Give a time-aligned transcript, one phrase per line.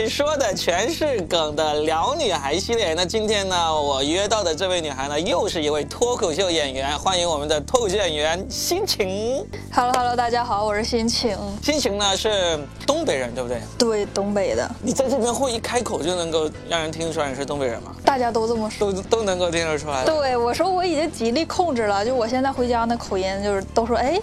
[0.00, 2.94] 期说的全是梗的聊女孩系列。
[2.94, 9.46] 那今天呢，我约到的这位女孩呢，又是一位脱口秀演员，欢迎我们的脱口秀演员心情。
[9.70, 13.60] Hello Hello，大家好，我是心情，心情呢是东北人，对不对？
[13.76, 17.94] 对，东北的，你在这边会一开口就能够让人听得出来你是东北人吗？
[18.02, 18.90] 大家都这么说。
[18.90, 20.06] 都都能够听得出来。
[20.06, 24.18] 对，我说我已经极力控制了，就我现在回家那口音，就是都说，哎，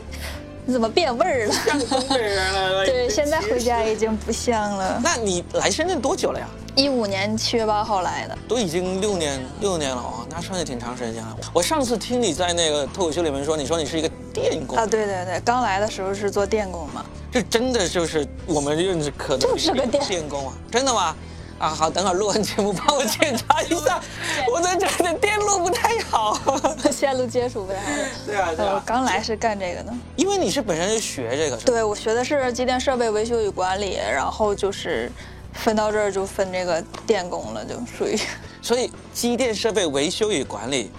[0.67, 1.53] 你怎么变味儿了？
[1.53, 2.85] 像东北人了。
[2.85, 4.99] 对，现在回家已经不像了。
[5.01, 6.45] 那你来深圳多久了呀？
[6.75, 11.37] 一五年七月八号来的，都已经六年六年了哦，那算是挺长时间了。
[11.53, 21.15] 我上次听你在那个脱口秀里面说，你说你是一个电工啊，对对对，刚来的时候是做电工嘛，这真的就是我们认识可能就是个电电工啊，真的吗？
[21.59, 23.99] 啊，好，等会儿录完节目帮我检查一下，
[24.53, 26.39] 我总觉得电路不太好。
[26.91, 27.85] 线路接触不太好。
[28.25, 31.71] 对啊，对啊，刚来是干这个的，因为你是本身就学这个，是吧？
[31.71, 35.11] 对我学的是机电设备维修与管理，然后就是
[35.53, 38.19] 分到这儿就分这个电工了，就属于。
[38.61, 40.91] 所以机电设备维修与管理，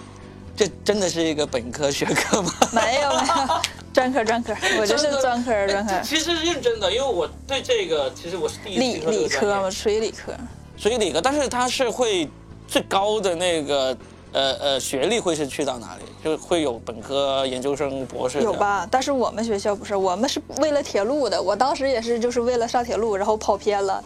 [0.57, 2.51] 这真的是一个本科学科吗？
[2.73, 3.61] 没有没有，
[3.93, 10.33] 专科专科，我就是专科专科，其实是认真的，因为我对这个其实我是第一理理科嘛，属于理科。
[10.77, 12.29] 属于理科，但是它是会
[12.65, 13.97] 最高的那个
[14.31, 16.03] 呃呃学历会是去到哪里？
[16.23, 18.53] 就会有本科、研究生、博士有？
[18.53, 18.87] 吧？
[18.89, 21.41] 但是我们学校不是，我们是为了铁路的。
[21.41, 24.01] 我当时也是，就是为了上铁路，然后跑偏了。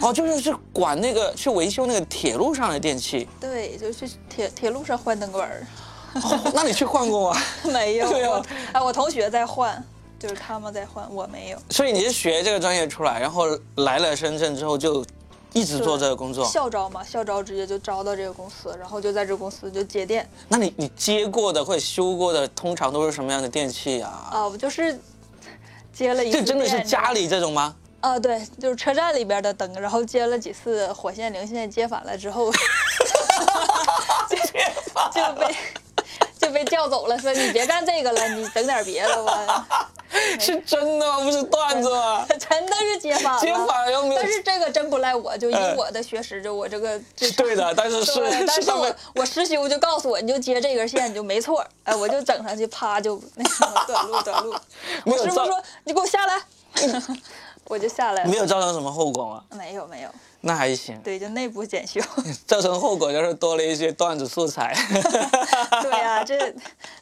[0.00, 3.28] 哦，就是是管那个去维修那个铁路上的电器。
[3.40, 5.64] 对，就去铁铁路上换灯管儿。
[6.14, 7.40] 哦， 那你去换过吗？
[7.72, 9.82] 没有，对啊哎，我同学在换，
[10.18, 11.58] 就是他们在换，我没有。
[11.70, 13.46] 所以你是学这个专业出来，然后
[13.76, 15.04] 来了深圳之后就
[15.52, 16.44] 一直做这个工作。
[16.46, 20.28] 校招嘛，校招直接就招到这个公司，然后就在这公司就接电。
[20.48, 24.28] 那你你接过的或者修过的，通常都是什么样的电器啊？
[24.32, 24.98] 啊，我就是
[25.92, 27.74] 接了一次这真的是家里这种吗？
[28.00, 32.50] 啊，对，就是车站里边的灯，然后接了几次火线、零线接反了之后，
[34.28, 35.54] 就就被
[36.42, 39.88] 就被叫走了，说你别干这个了，你整点别的吧。
[40.38, 41.20] 是真的吗？
[41.20, 42.26] 不是段子吗？
[42.28, 51.64] 真的是接反了，接反了又没有但是这个真不赖我，就以嗯我的学识，就我这个是对的，但是 是，但是我我师兄就告诉我，你就接这根线，你就没错。
[51.84, 54.54] 哎，我就整上去，啪就那什么短路短路。
[55.06, 56.42] 我师傅说你给我下来，
[57.64, 58.28] 我就下来了。
[58.28, 59.42] 没有造成什么后果吗？
[59.56, 60.10] 没有没有，
[60.44, 62.00] 那还行，对，就内部检修。
[62.46, 64.76] 造成后果就是多了一些段子素材。
[65.82, 66.54] 对呀、这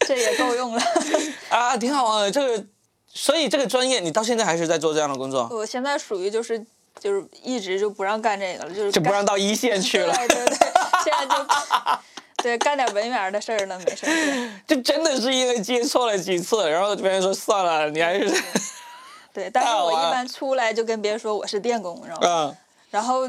[0.07, 0.83] 这也够用了。
[1.49, 2.31] 啊，挺好玩的。
[2.31, 2.65] 这个，
[3.09, 6.63] 所以这个专业你到现在还是在做这样的工作，我现在属于就是
[6.99, 10.15] 就是一直就不让干这个了，就是就不让到一线去了。
[10.15, 10.57] 对对对，
[11.03, 11.47] 现在就
[12.43, 18.31] 对干点文员的事儿了，没事就真的是因为接错了几次，然后别人说算了，你还是
[19.33, 22.57] 对，但是我一般出来就跟别人说我是电工，然后嗯
[22.91, 23.27] 然后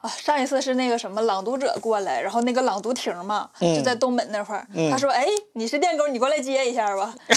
[0.00, 7.14] 啊，上一次是那个什么朗读者过来，然后那个朗读亭嘛，嗯就在东本那块儿，他说：“哎，你是电工，你过来接一下吧。”，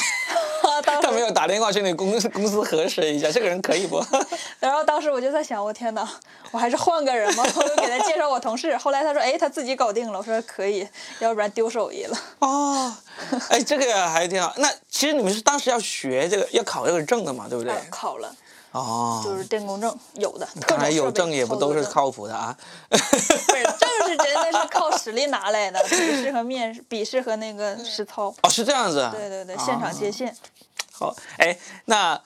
[1.01, 4.03] 他没有打电话去那公司公司核实一下，这个人可以不？
[4.59, 6.07] 然后当时我就在想，我天哪，
[6.51, 8.75] 我还是换个人吧，我就给他介绍我同事。
[8.77, 10.85] 后来他说：“哎，他自己搞定了。”我说：“可以，
[11.19, 12.17] 要不然丢手艺了。
[12.39, 12.93] 哦，
[13.49, 14.53] 哎，这个还挺好。
[14.57, 17.73] 那其实你们是当时要学这个，要考这个证的嘛，对不对？
[17.73, 18.35] 啊考了，
[18.77, 22.55] 哦，就是电工证有的，各看来有证也不都是靠谱的啊。
[22.89, 23.05] 不是
[23.63, 28.33] 证是真的是靠实力拿来的，笔 试和面试，笔试和那个实操。
[28.41, 29.11] 哦，是这样子啊。
[29.13, 30.35] 对对对，现场接线。
[30.91, 32.19] 好，哎，那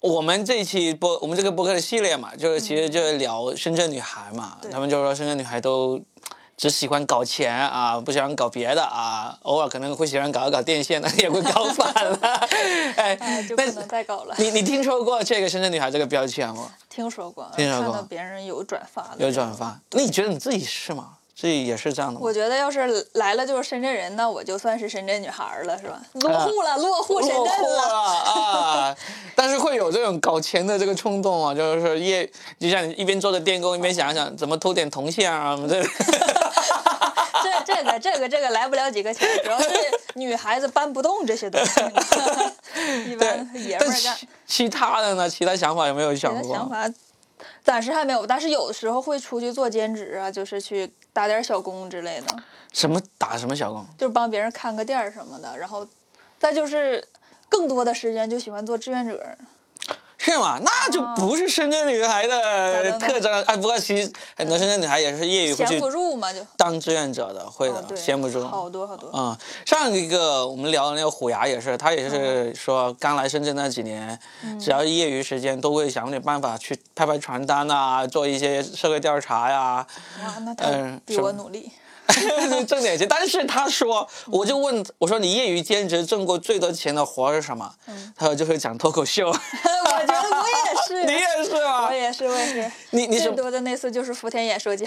[0.00, 6.00] 我们这一期播我们这个播客的系列嘛，就是其实就是聊深圳女孩嘛，对他们就说深圳女孩都
[6.56, 12.18] 只喜欢搞钱啊，不喜欢搞别的啊，偶尔可能会喜欢搞一搞电线的，也会搞反了。
[12.96, 14.34] 哎哎，就不能再搞了。
[14.38, 16.70] 你你听说过这个深圳女孩这个标签吗？
[16.88, 19.16] 听说过，听说过看到别人有转发的。
[19.18, 19.78] 有转发？
[19.90, 21.14] 那你觉得你自己是吗？
[21.36, 22.20] 自己也是这样的吗？
[22.22, 26.00] 我觉得要是来了就是深圳人，那我就算是深圳女孩了，是吧？
[26.12, 27.88] 落户了，落户深圳了。
[27.88, 28.96] 了啊！
[29.34, 32.24] 但是会有这种搞钱的这个冲动啊，就是说业，
[32.60, 35.82] 就像你一边做着电工，一边想想怎么偷点铜线啊什么的。
[35.82, 35.88] 这
[37.64, 39.68] 这个这个这个来不了几个钱，主要是
[40.14, 41.80] 女孩子搬不动这些东西。
[43.10, 44.28] 一般爷们儿干其。
[44.46, 45.28] 其他的呢？
[45.28, 46.42] 其他想法有没有别想过？
[46.42, 46.88] 的想法
[47.62, 52.36] 暂时还没有，但是有的时候会出去做兼职啊，就是去打点小工之类的，
[52.72, 53.84] 什么打什么小工？
[53.98, 55.56] 就是帮别人看个店儿什么的。
[55.58, 55.86] 然后
[56.38, 57.02] 再就是
[57.48, 59.36] 更多的时间就喜欢做志愿者。
[60.24, 60.58] 是吗？
[60.64, 63.30] 那就不是深圳女孩的特征。
[63.42, 65.78] 哎，不过其实很多深圳女孩也是业余会去
[66.56, 68.42] 当志愿者的，会的，闲不住。
[68.46, 69.10] 好多好多。
[69.12, 69.36] 嗯，
[69.66, 74.18] 上一个我们聊的那个虎牙也是，他也是说刚来深圳那几年，
[74.58, 79.86] 只要业余时间都会想点办法去拍拍传单啊，做一些社会调查呀。
[80.24, 81.70] 哇，那他比我努力。
[82.66, 87.70] 挣点钱，但是他说，我就问我说，你业余兼职挣过最多钱的活是什么？
[88.16, 89.28] 他说就是讲脱口秀。
[89.32, 91.86] 我觉得我也是， 你也是啊？
[91.88, 92.70] 我也是，我也是。
[92.90, 94.86] 你你最多的那次就是福田演说家。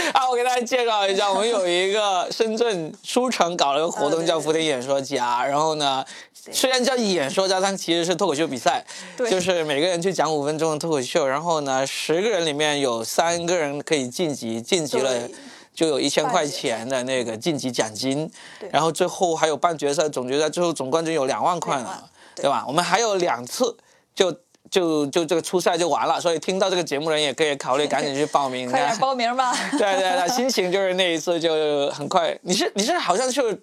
[0.12, 5.44] 啊，我给大家介绍一下，我们有一个深圳书城搞了个活动，叫福田演说家。
[5.44, 6.04] 然后呢，
[6.52, 8.84] 虽然叫演说家，但其实是脱口秀比赛，
[9.30, 11.26] 就是每个人去讲五分钟的脱口秀。
[11.26, 15.28] 然后呢，十个人里面有三个人可以晋级，晋级了
[15.74, 18.30] 就有一千块钱的那个晋级奖金。
[18.70, 22.02] 然后最后还有半决赛、总决赛，最后总冠军有两万块呢，
[22.34, 22.64] 对吧？
[22.66, 23.76] 我们还有两次
[24.14, 24.34] 就。
[24.70, 28.68] 就就这个初赛就完了，所以听到这个节目人也可以考虑赶紧去报名。
[28.70, 29.52] 快点 报名吧！
[29.72, 32.38] 对对对，心情就是那一次就很快。
[32.42, 33.62] 你是你是好像是。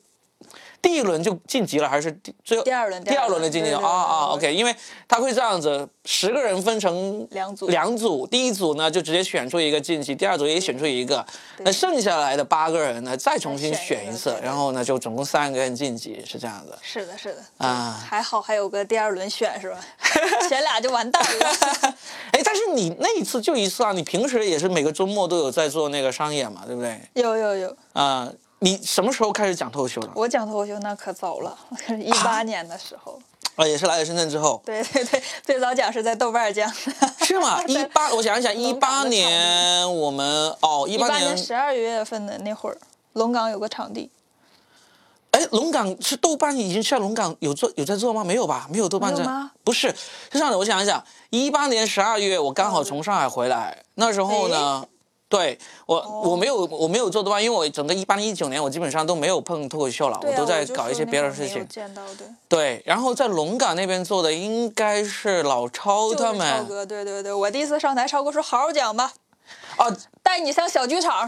[0.81, 3.03] 第一轮就晋级了，还是最后第二轮？
[3.03, 4.75] 第二轮的晋级啊啊，OK，因为
[5.07, 11.25] 他会这样子，十个人分成两组，两组，第一组呢就直接选出一个晋级，第二组也选出一个，
[11.59, 16.73] 那剩下来的八个人呢再重新选一次，然后呢就总共三个人晋级，是这样子。
[16.81, 19.79] 是的，是的啊，还好还有个第二轮选是吧？
[20.47, 21.93] 选俩就完蛋了。
[22.31, 27.01] 哎，但是你那一次就一次啊，你平时也是每个周末都有在做那个商演嘛，对不对？
[27.13, 28.31] 有有有啊。
[28.59, 30.09] 你什么时候开始讲脱口秀的？
[30.15, 31.57] 我讲脱口秀那可早了，
[31.99, 33.19] 一八年的时候。
[33.55, 34.61] 啊，也是来了深圳之后。
[34.65, 37.07] 对对对，最早讲是在豆瓣讲的。
[37.25, 37.63] 是吗？
[37.65, 42.77] 一八，我想一想，一八年我们哦，一八年十二月份的那会儿，
[43.13, 44.11] 龙岗有个场地。
[45.31, 48.23] 哎，龙岗是豆瓣已经去了龙岗有做有在做吗？
[48.23, 48.67] 没有吧？
[48.71, 49.23] 没有豆瓣在。
[49.63, 54.85] 不是，是这样的，我想一想，一八年十二月我刚好从上海回来，那时候呢。
[55.29, 61.67] 对我，我没有，我没有做多半，因为我整个一八年、一九年，我基本上都没有碰脱口秀了，我都在搞一些别的事情。
[61.67, 62.25] 见到的。
[62.47, 66.59] 对，然后在龙岗那边做的应该是老超他们。
[66.59, 69.11] 超哥，对对对，我第一次上台，超哥说好好讲吧，
[69.77, 69.93] 哦，
[70.23, 71.27] 带你上小剧场。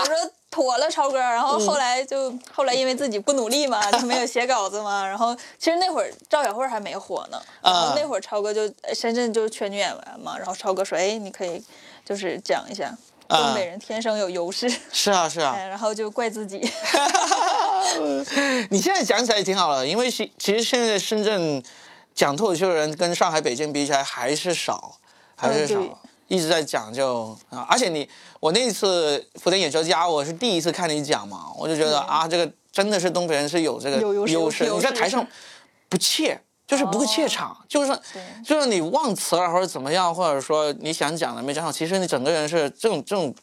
[0.00, 0.14] 我说
[0.50, 1.16] 妥了，超哥。
[1.18, 5.06] 然后后来就后来因为自己不努力嘛，就没有写稿子嘛。
[5.06, 11.62] 然后其实那会儿赵小慧还没火呢，然后那会儿超哥就深圳就缺女演员嘛，然后超哥说，哎，你可以
[12.04, 12.92] 就是讲一下。
[13.32, 16.60] 东北人天生有优势，是啊是啊，然后就怪自己。
[18.70, 21.62] 你现在讲起来也挺好的，因为其其实现在深圳
[22.14, 24.96] 讲脱口秀的人跟上海、北京比起来还是少，
[25.34, 25.80] 还是少，
[26.28, 27.66] 一直在讲就啊。
[27.68, 28.08] 而且你
[28.40, 35.26] 我那次福田演说家，我是第一次看你讲嘛，我就觉得啊，这个真的是东北人是有这个优势，你在台上
[35.88, 36.40] 不怯。
[36.72, 38.00] 就是不会怯场，就是
[38.42, 43.34] 就是你忘词了或者怎么样，或者说你想讲的没讲好，其实你整个人是这种这种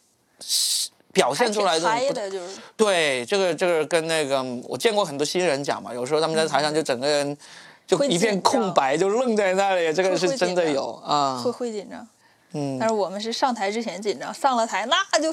[1.13, 2.55] 表现出来的，就是。
[2.75, 7.37] 对这个这个跟那个我见过很多新人讲嘛，有时候他们在台上就整个人
[7.85, 12.07] 就一片空白，就愣在那里，这个是真的有啊，会会紧张，
[12.53, 15.31] 嗯，但是我们是上台之前紧张，上了台那就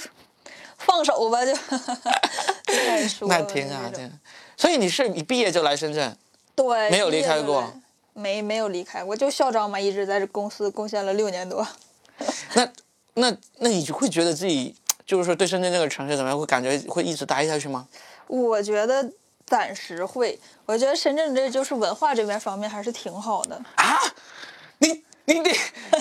[0.76, 1.52] 放手吧，就。
[3.26, 4.12] 那挺啊挺，
[4.54, 6.14] 所以你是一毕业就来深圳，
[6.54, 7.72] 对，没有离开过。
[8.16, 11.66] 没没有离开，我就校招嘛，一直在这公司贡献了六年多。
[12.54, 12.66] 那
[13.14, 14.74] 那那你会觉得自己
[15.04, 16.38] 就是说对深圳这个城市怎么样？
[16.38, 17.86] 会感觉会一直待下去吗？
[18.26, 19.12] 我觉得
[19.44, 20.40] 暂时会。
[20.64, 23.98] 我觉得深圳这就是文化这边方面还是挺好的啊。
[24.78, 25.50] 你你你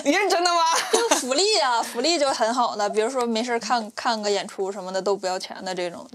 [0.04, 0.60] 你认真的吗？
[0.92, 6.08] 就福利啊，福利就很好的，比如说没事看看个演出什么的都不要钱的这种。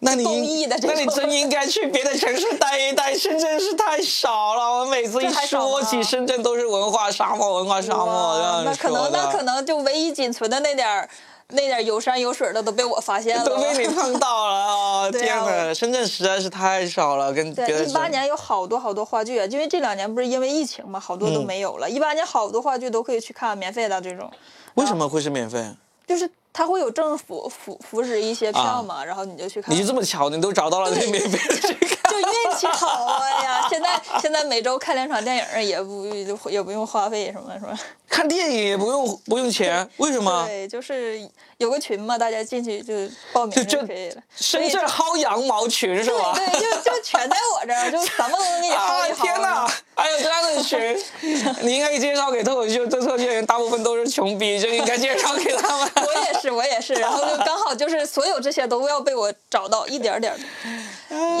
[0.00, 4.80] 那你那你真应该去别的城市待一待，深圳是太少了。
[4.80, 11.08] 我每次一说起深圳，都是文化沙漠，文化沙漠那可能那可能就唯一仅存的那点儿，
[11.48, 14.54] 那点有山有水的都被我发现了， 都被你碰到了
[15.10, 15.10] 啊！
[15.10, 17.84] 天哪，深圳实在是太少了，跟对。
[17.84, 21.90] 一八年有好多好多话剧啊，因为这两年不是因为疫情嘛，好多都没有了。
[21.90, 24.30] 一八年好多话剧都可以去看，免费的这种。
[24.74, 25.74] 为什么会是免费？
[26.06, 26.30] 就是。
[26.58, 29.72] 他会有政府扶扶持一些票嘛，然后你就去看。
[29.72, 33.64] 你就这么巧，你都找到了那免费的去看，就运气好呀！
[33.70, 36.04] 现在 现在每周看两场电影也不
[36.50, 37.78] 也不用花费什么，是吧？
[38.08, 40.44] 看电影也不用不用钱，为什么？
[40.46, 41.20] 对，就是
[41.58, 42.94] 有个群嘛，大家进去就
[43.32, 44.22] 报名就可以了。
[44.34, 46.32] 深圳薅羊毛群是吧？
[46.34, 49.22] 对，就就全在我这儿，就什么都能给你薅一薅。
[49.22, 51.04] 天哪，还有这样的群，
[51.62, 55.90] 你应该介绍给脱口秀，这脱口秀人大部分都是穷逼，就应该介绍给他们。
[56.06, 60.34] 我也是，我也是，然后就刚好就是所有这些都要被我找到，一点点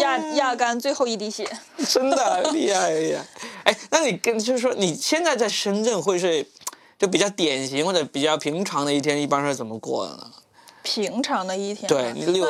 [0.00, 1.48] 压压干最后一滴血。
[1.88, 3.24] 真的厉害呀！
[3.64, 6.44] 哎，那你跟就是说你现在在深圳会是
[6.98, 10.30] 就比较典型或者比较平常的一天，一般是怎么过的呢？
[10.82, 12.42] 平常的一天啊，对，例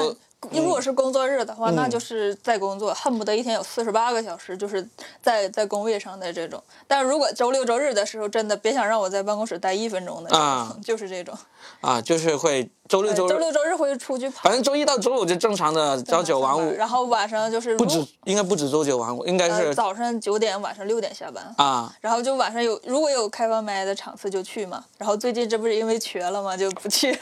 [0.53, 4.87] 如如果是工作日的话，那就是在工作，恨不得一天有四十八个小时，就是
[5.21, 6.63] 在在工位上的这种。
[6.87, 11.37] 但如果周六周日的时候，真的别想让我在办公室待一分钟的，啊就是这种。
[11.81, 21.93] 啊，就是会周六周日，周六周日会出去跑，反正周一到周五就正常的朝九晚五，然后晚上就是不止，应该不止周九晚五，应该是早上九点，晚上六点下班啊。
[22.01, 24.85] 然后就晚上有如果有开放麦的场次就去嘛。
[24.99, 27.19] 然后最近这不是因为瘸了嘛，就不去了。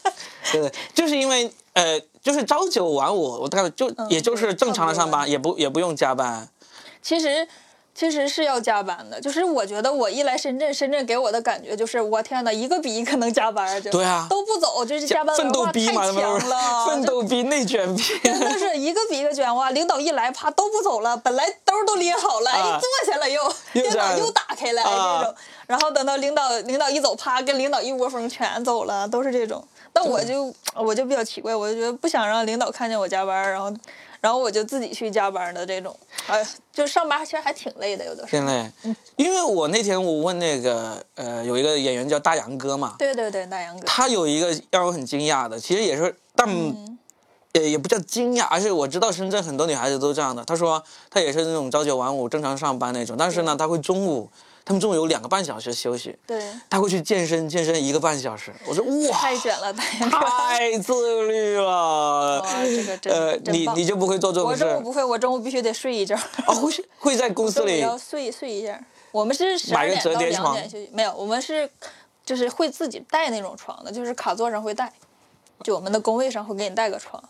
[0.52, 6.48] 对，就是因为呃，就是朝九晚五，我大概就也就是正常的上班，也不也不用加班。
[7.00, 7.46] 其实
[7.94, 19.70] 其实是要加班的，就是我觉得我一来深圳，深圳给我的感觉就是我天呐，一个比一个能加班，就对啊，都不走，就是加班奋斗逼嘛，强了， 奋斗逼内卷逼，真的是一个比一个卷哇！
[19.70, 23.40] 领导一来，啪都不走了，本来兜都拎好了，哎，坐下了又，
[23.72, 25.34] 电脑又打开了，这种，
[25.68, 29.64] 然后等到领导领导一走，啪跟领导一窝蜂全走了，都是这种。
[29.98, 33.72] 那我就我就比较奇怪，我就觉得不想让领导看见我加班，然后，
[34.20, 35.94] 然后我就自己去加班的这种。
[36.28, 38.28] 哎，就上班其实还挺累的，有的时候。
[38.28, 38.70] 挺累，
[39.16, 42.94] 因为我那天我问那个呃，有一个演员叫大杨哥嘛。
[42.96, 43.84] 对对对，大杨哥。
[43.84, 46.48] 他有一个让我很惊讶的，其实也是，但
[47.54, 50.44] 也也不叫惊讶，而且我知道深圳很多女孩子都这样的。
[50.44, 54.30] 他说他也是那种朝九晚五正常上班那种，但是呢，他会中午。
[54.68, 58.52] 他们中午有两个半小时休息，对，他会去健身，健身一个半小时。
[58.66, 62.44] 我说哇，太卷了，太自律了。
[62.66, 64.64] 这个真呃，你你就不会做这种事？
[64.64, 66.14] 我中午不会，我中午必须得睡一觉。
[66.46, 68.78] 哦，会会在公司里要睡睡一下。
[69.10, 71.66] 我们是十二点到两点休息，没有，我们是
[72.26, 74.92] 就是会自己带那种床的，就是卡座上会带，
[75.64, 77.22] 就我们的工位上会给你带个床。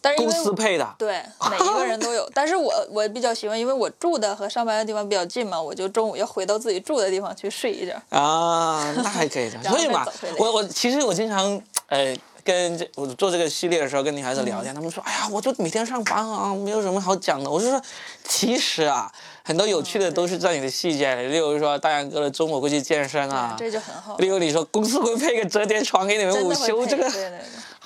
[0.00, 2.28] 但是公司配的，对，每一个人都有。
[2.34, 7.94] 但是我我比较喜欢，因为我住的和上班的地方比较近嘛，我就中午要回到自己住的地方去睡一觉。
[8.10, 9.62] 啊，那还可以的。
[9.68, 10.06] 所以嘛，
[10.38, 17.50] 我我其实我经常呃跟这我做这个系列的时候跟女孩子聊天，她们说，哎呀，我就每天上班啊，没有什么好讲的。
[17.50, 17.82] 我就说，
[18.24, 19.10] 其实啊，
[19.42, 24.16] 很多有趣的都是在你的细节里，例如说大杨哥的中午会去健身啊，这就很好。
[24.18, 27.10] 例如你说公司会配个折叠床给你们午休，这个。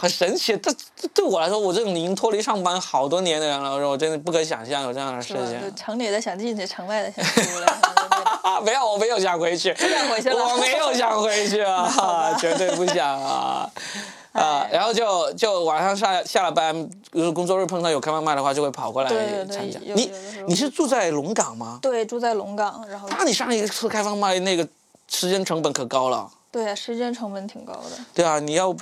[0.02, 5.60] 很神奇，这这对我来说，我这种已经脱离上班好多年的人了，我真的不可想象有这样的事情。
[5.76, 8.60] 城里的想进去，城外的想出来。
[8.64, 9.72] 没有，我没有想回去。
[9.76, 10.44] 想回去了。
[10.44, 13.70] 我没有想回去啊，绝对不想啊
[14.32, 14.66] 啊！
[14.72, 16.74] 然后就就晚上下下了班，
[17.12, 19.10] 如果工作日碰到有开放麦的话，就会跑过来
[19.46, 19.78] 参加。
[19.94, 20.10] 你
[20.48, 21.78] 你是住在龙岗吗？
[21.80, 22.84] 对，住在龙岗。
[22.88, 24.66] 然后那你上一次开放麦那个
[25.06, 26.28] 时间成本可高了。
[26.50, 28.04] 对啊，时间成本挺高的。
[28.12, 28.74] 对啊，你要。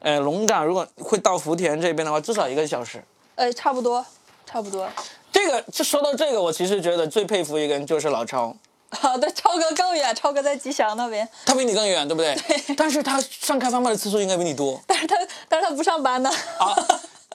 [0.00, 3.02] 呃，龙岗如果会到福田这边的话，至少一个小时。
[3.34, 4.04] 呃，差不多，
[4.46, 4.88] 差不多。
[5.32, 8.54] 这个，就说到这个，我其实觉得最佩服一个人就是老超。
[8.90, 11.28] 好的，超哥更远，超哥在吉祥那边。
[11.44, 12.34] 他比你更远，对不对？
[12.46, 12.74] 对。
[12.74, 14.80] 但是他上开放麦的次数应该比你多。
[14.88, 15.14] 但是他，
[15.48, 16.30] 但是他不上班呢。
[16.58, 16.74] 啊。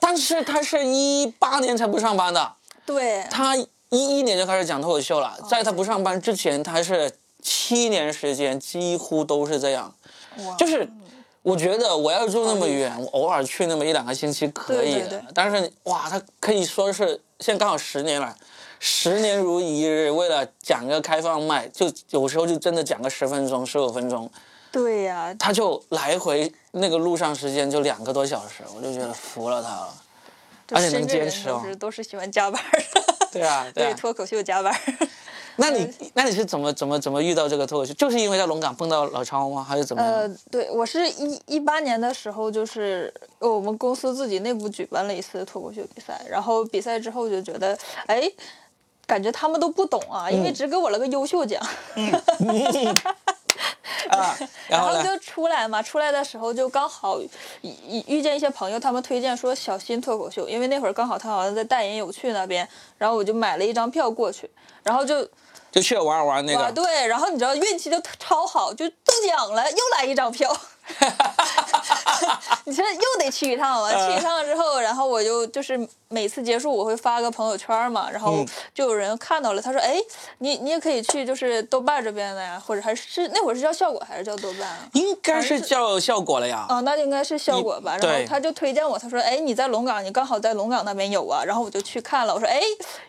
[0.00, 2.52] 但是他是一八年才不上班的。
[2.84, 3.24] 对。
[3.30, 9.94] 他一一年就开始讲脱口秀了，在他不上班之前，他是七年时间几乎都是这样。
[10.38, 10.54] 哇。
[10.56, 10.90] 就是。
[11.44, 15.22] 我觉得我要住那么远，我偶尔去那么一两个星期可以的。
[15.34, 18.34] 但是哇，他可以说是现在刚好十年了，
[18.80, 24.30] 十年如一日，为了讲个开放麦，就有时候就真的讲个十分钟、十五分钟。
[24.72, 25.36] 对呀。
[25.38, 29.94] 他就来回那个路上时间就两个多小时，我就觉得服了他了。
[30.70, 31.60] 而且能坚持哦。
[31.62, 32.58] 都是都是喜欢加班
[33.30, 33.66] 对啊。
[33.74, 34.74] 对脱口秀加班
[35.56, 37.94] 那你那你是怎么怎么怎么遇到这个脱口秀？
[37.94, 39.62] 就是因为在龙岗碰到老超吗？
[39.62, 40.02] 还是怎么？
[40.02, 48.28] 呃，对我是一一八年的时候，就是我们公司自己内部举办了一次脱口秀比赛，然后比赛之后就觉得，哎，
[49.06, 51.62] 感觉他们都不懂啊，因为只给我了个优秀奖。
[54.10, 54.36] 啊，
[54.68, 57.28] 然后就出来嘛，出来的时候就刚好遇
[58.06, 62.68] 遇见一些朋友，他们推荐说小新脱口秀，因为那会儿刚好他好像在代言有趣那边，
[62.98, 64.50] 然后我就买了一张票过去，
[64.82, 65.26] 然后就。
[65.74, 70.56] 就去玩玩那个，对，然后你知道运气就超好，就中奖了，又来一张票。
[72.66, 73.92] 你这又得去一趟了？
[74.06, 79.96] 去一趟之后，然后我就就是每次结束我会发个朋友圈嘛，然后就有人看到了，他说：“哎，
[80.38, 84.88] 你你也可以去，就是豆瓣这边的呀，或者还是那会儿是叫效果还是叫豆瓣啊？
[84.94, 86.64] 应该是叫效果了呀。
[86.70, 87.96] 哦，那应该是效果吧。
[88.00, 91.44] 然后他就推荐我，他说：哎，你在龙岗，你刚好在龙岗那边有啊。
[91.44, 92.60] 然后我就去看了，我说：哎，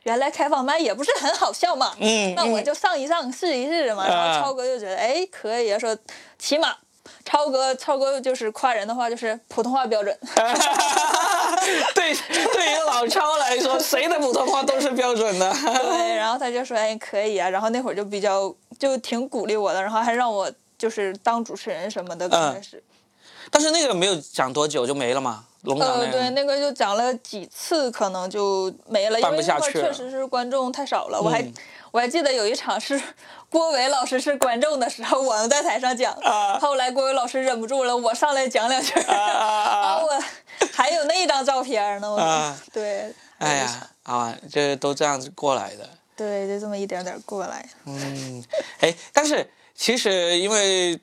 [0.04, 1.94] 原来开放麦也不是很好笑嘛。
[2.00, 4.06] 嗯，那我就上一上试一试嘛。
[4.06, 5.96] 然后超哥就觉得：哎，可以啊，说
[6.38, 6.76] 起码。
[7.26, 10.18] 超哥，超哥就是夸人的话，就是普通话标准。
[11.96, 15.52] 对，对于老超来说，谁的普通话都是标准的。
[15.52, 22.30] 对，然后他就说：“哎，可以啊。”然后那会儿就比较就挺鼓励我的，然后还让我就是当主持人什么的。
[22.30, 22.84] 刚开始。
[23.50, 26.12] 但是那个没有讲多久就没了嘛，龙岗那个。
[26.12, 31.22] 对，那个就讲了几次，可能就没了，因为那会儿确实是观众太少了。
[31.22, 31.46] 我还
[31.92, 33.02] 我还记得有一场是
[33.50, 36.16] 郭伟老师是观众的时候，我们在台上讲，
[36.62, 40.24] 后来郭伟老师忍不住了，我上来讲两句，啊 我
[40.74, 43.14] 还有那张照片呢，我对。
[43.38, 45.90] 哎呀，啊，这都这样子过来的。
[46.16, 47.68] 对，就这么一点点过来。
[47.86, 48.44] 嗯，
[48.80, 51.00] 哎，但是其实因为。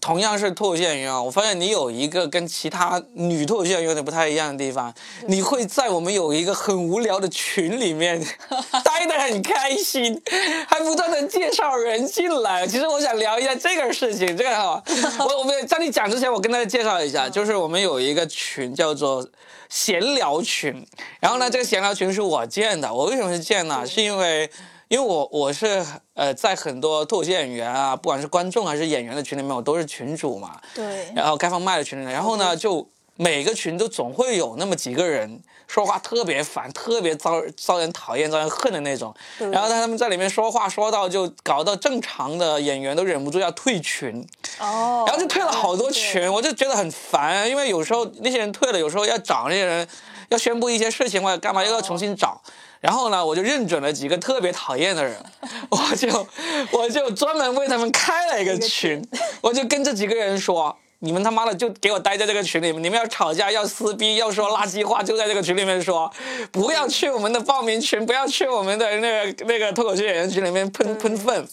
[0.00, 4.94] 同样是脱口秀演员啊，我发现你有一个跟其他女脱口秀演员有点不太一样的地方，
[5.26, 8.18] 你会在我们有一个很无聊的群里面
[8.84, 10.20] 待得很开心，
[10.68, 12.66] 还不断的介绍人进来。
[12.66, 14.82] 其实我想聊一下这个事情，这个好，
[15.18, 19.28] 我我们在你讲之前，我跟大家介绍一下，就是我们有一个群叫做
[19.68, 20.86] 闲聊群，
[21.18, 23.84] 然后呢，这个闲聊群是我建的，我为什么是建呢？
[23.84, 24.48] 是因为。
[24.88, 30.58] 因为我我是呃在很多脱口秀演员啊，不管是观众还是演员的群里面，我都是群主嘛。
[30.74, 31.12] 对。
[31.14, 39.14] 然后开放麦的群里面，然后呢，就每个群都总会有那么几个人说话特别烦，特别招招人讨厌、遭人恨的那种。
[39.38, 44.26] 然后他们在里面说话说到就搞到正常的演员都忍不住要退群。
[44.58, 45.04] 哦。
[45.06, 49.86] 然后就退了好多群，我就觉得很烦，因为有时候那些人退了，有时候要找那些人，
[50.28, 52.40] 要宣布一些事情或者干嘛，又要重新找。
[52.80, 55.16] 然后呢，我就认准了几个特别讨厌的人，
[55.68, 56.26] 我就
[56.70, 59.04] 我就专门为他们开了一个群，
[59.40, 66.08] 我就跟这几个人说：“你们他妈的就给我待在这个群里面，你们要吵架、要撕逼、要说垃圾话，就在这个群里面说，
[66.52, 71.48] 不要去我们的报名群，不要去我们的那个那个脱口秀演员群里面喷喷粪。”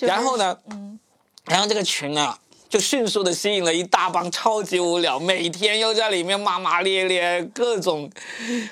[0.00, 0.58] 然后呢，
[1.44, 2.36] 然后这个群啊。
[2.70, 8.08] 就迅速的吸引了一大帮超级无聊，每天又在里面骂骂咧咧，各种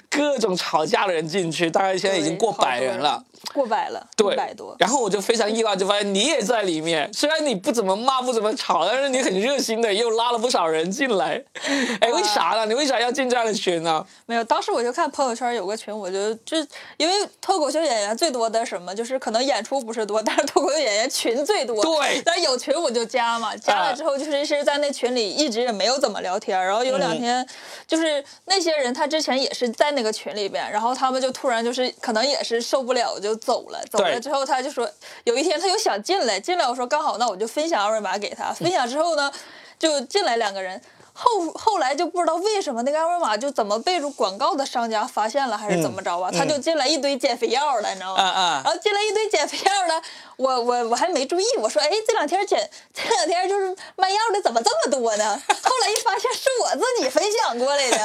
[0.09, 3.25] 各种吵架的人进去，大概现在已经过百人了。
[3.54, 4.75] 过百了，对，一百多。
[4.78, 7.11] 然后我就非常意外，就发现你也在里面。
[7.12, 11.42] 虽然你不怎么骂，不怎么吵，但是你很热心的，又拉了不少人进来。
[12.00, 12.66] 哎，为啥呢？
[12.66, 14.04] 你为啥要进这样的群呢？
[14.26, 16.57] 没有，当时我就看朋友圈有个群，我就就
[16.97, 21.83] 因为脱口秀演员最多的什么，就是可能演出不是多，但是脱口秀演员群最多。
[21.83, 22.21] 对。
[22.25, 27.46] 但有群我就加嘛，加了之后就是是在那群里一直也没有怎么聊天，然后有两天，
[27.87, 33.28] 就是那些人他之前也是在那个群里边，然后他们就突然就是可能也是受不了就。
[33.37, 34.91] 走了，走了之后他就说，
[35.25, 38.53] 有一天他又想进来，进来我说刚好，那我就分享二维码给他。
[38.53, 39.33] 分享之后呢，
[39.79, 40.81] 就进来两个人。
[41.20, 46.31] 后后来就不知道为什么那个二维码就怎么被广告的商家发现了，还是怎么着吧？
[46.31, 48.62] 他就进来一堆减肥药了，你知道吗？
[48.64, 50.00] 然后进来一堆减肥药了，
[50.37, 55.42] 我我我还没注意，我说哎，这两天减 这两天就是卖药的怎么这么多呢？
[55.64, 57.98] 后来一发现是我自己分享过来的，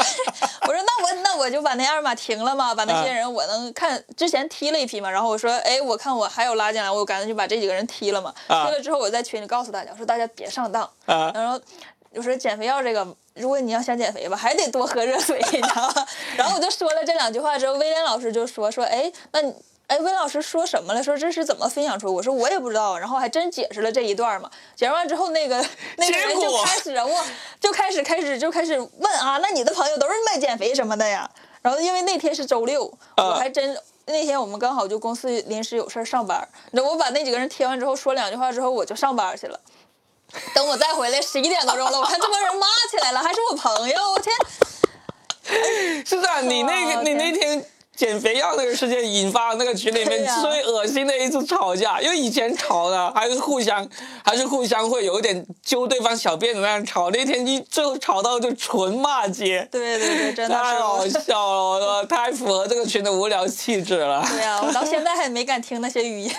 [0.66, 8.32] 我说那我那我就把那二维码停了嘛，把那些人我能看之前踢了一批嘛，然后我说哎，我看我还有拉进来，我赶紧就把这几个人踢了嘛。
[8.48, 11.60] 踢了之后我在群里告诉大家，我说大家别上当，然后。
[12.16, 16.06] 就是减肥药这个，如果你要想减肥吧，还得多喝热水，你知道吗？
[16.34, 19.40] 然后我就说了这两句话之后，威廉老师就说说，哎，那
[19.88, 21.02] 哎，威老师说什么了？
[21.02, 22.10] 说这是怎么分享出？
[22.14, 22.98] 我说我也不知道。
[22.98, 24.50] 然后还真解释了这一段嘛。
[24.74, 25.62] 解释完之后，那个
[25.98, 27.24] 那个人就开始我
[27.60, 31.30] 就开始开始就开始问啊，那你的朋友都是卖减肥什么的呀？
[31.60, 39.60] 然后因为那天是周六，我还真那天我们刚好就公司临时有事儿上班，那我把那几个人贴完之后，说两句话之后，我就上班去了。
[40.54, 44.34] 等我再回来，十一点多钟了，我看这帮人骂起来了，还是我朋友，我天！
[46.04, 53.88] 是的，你那个你那天减肥药那个事件，引发了那个群里面最恶心的一次吵架，因为以前吵的还是互相
[54.24, 59.66] 还是互相会有一点揪对方小辫子那样吵，那天一最后吵到就纯骂街。
[59.70, 64.26] 对对对，真的 太好笑了，我说太符合这个群的无聊气质了。
[64.28, 66.30] 对呀，我到现在还没敢听那些语音。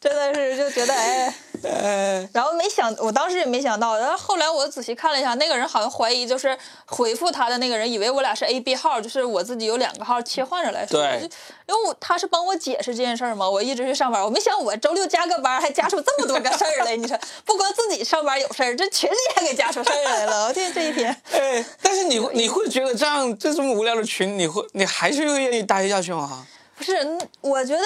[0.00, 1.34] 真的是就觉得哎。
[2.32, 3.98] 然后没想，我当时也没想到。
[3.98, 11.00] 然后后来我仔细看了一下，那个人好像怀疑，就是回复他的那个人以为我俩是 A、B 号，就是我自己有两个号切换着来说。
[11.00, 11.28] 对。
[11.66, 16.94] 因为我他是帮我解释这件事儿嘛，我一直去上班，我没想我周六加个班还加出这么多个事儿来。
[16.94, 20.48] 你说，不光自己上班有事儿，这群里还给加出事儿来了。
[20.48, 21.16] 我天，这一天。
[21.32, 26.46] 哎，但是你你会觉得这样这这么无聊的群，你会你还是会愿意待下去吗？
[26.76, 27.82] 不是，我觉得。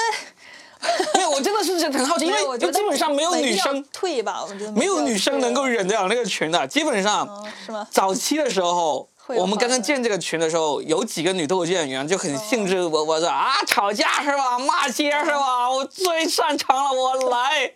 [1.15, 7.29] 没有，我真的是很好奇，因为就基本上没有女生退吧，我觉得没有女生能够忍得了那个群的，基本上
[7.65, 7.87] 是吗？
[7.91, 14.59] 早期的时候我们刚刚建这个群的时候，有几个女脱口秀演员就很兴致勃勃的啊，吵架是吧？
[14.59, 15.69] 骂街是吧？
[15.69, 17.73] 我最擅长了，我来。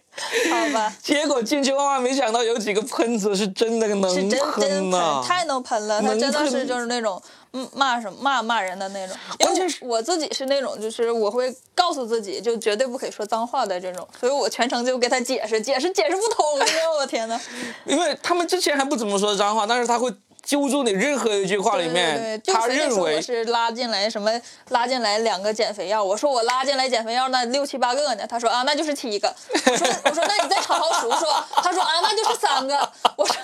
[0.51, 0.95] 好吧。
[1.03, 7.21] 结果进去万万没想到，有几个喷子是真的能喷呐，太能喷了，他真的是就是那种。
[7.55, 16.67] 嗯，骂什么骂骂人的那种，完全是我自己是那种，就是我会告诉自己，就绝对不可以说脏话的这种，所以我全程就给他解释，解释解释不通呀！
[16.99, 17.39] 我天呐。
[17.85, 20.11] 因为他们之前还不怎么说脏话，但是他会
[20.43, 24.33] 揪住你任何一句话里面，对他认为是拉进来什么
[24.71, 33.37] 拉进来两个减肥药，我说我拉进来减肥药那六七八个呢，他说啊那就是七个，我说我说那你再好好数数，他说啊那就是三个，我说。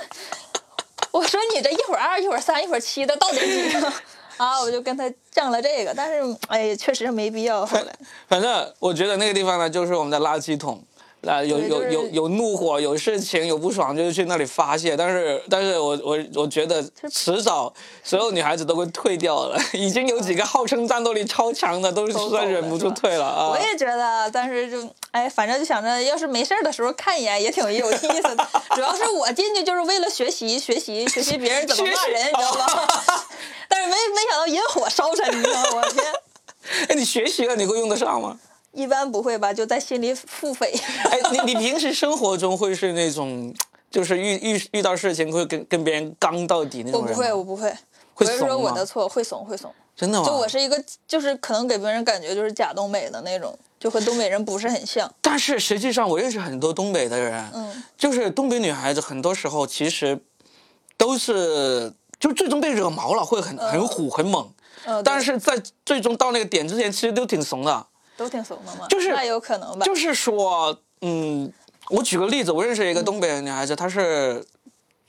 [1.19, 3.93] 我说你这一会儿二一会儿三一会儿七的到底几个
[4.39, 4.61] 啊？
[4.61, 5.03] 我就跟他
[5.35, 7.67] 犟了这个，但是哎，确实没必要。
[7.67, 7.93] 后来，
[8.29, 10.81] 反正我觉得那个地方呢，就是我们的垃圾桶。
[11.21, 14.97] 那有有有有怒火，有事情，有不爽，就是去那里发泄。
[14.97, 17.73] 但是，但是我我我觉得迟早
[18.05, 19.61] 所有女孩子都会退掉了。
[19.75, 23.49] 已经有几个号称战斗力超强的，都实在忍不住退了啊！
[23.49, 28.49] 我也觉得，但是就哎，反正就想着，要是没事的时候看一眼也挺有意思的。
[28.77, 32.89] 主要是我进去就是为了学习学习学习别人怎么骂人，你知道吗？
[33.69, 35.83] 但是没没想到引火烧身，你知道吗？
[35.83, 36.05] 我天！
[36.89, 38.39] 哎，你学习了，你会用得上吗？
[38.79, 40.67] 一般不会吧，就在心里腹诽。
[41.11, 43.53] 哎，你你平时生活中会是那种，
[43.91, 47.75] 就是遇遇遇到事情会跟跟别人刚到底那种人我不会，我不会。
[48.15, 49.73] 会怂说我的错，会怂会怂。
[49.97, 50.27] 真的吗？
[50.27, 55.13] 就我是一个，就是可能给别人感觉就是假东北的那种，就和东北人不是很像。
[55.21, 60.21] 但是实际上，我认识很多东北的人，嗯，就是东北女孩子，很多时候其实
[60.97, 64.49] 都是就最终被惹毛了，会很很虎很猛。
[64.85, 65.03] 嗯。
[65.05, 67.87] 但是在最终到那个点之前，其实都挺怂的。
[68.19, 68.87] 都挺怂的吗？
[68.91, 69.87] 就是那有可能吧。
[69.87, 71.51] 就是说，嗯，
[71.89, 74.45] 我举个例子，我认识一个东北的女孩子，她是，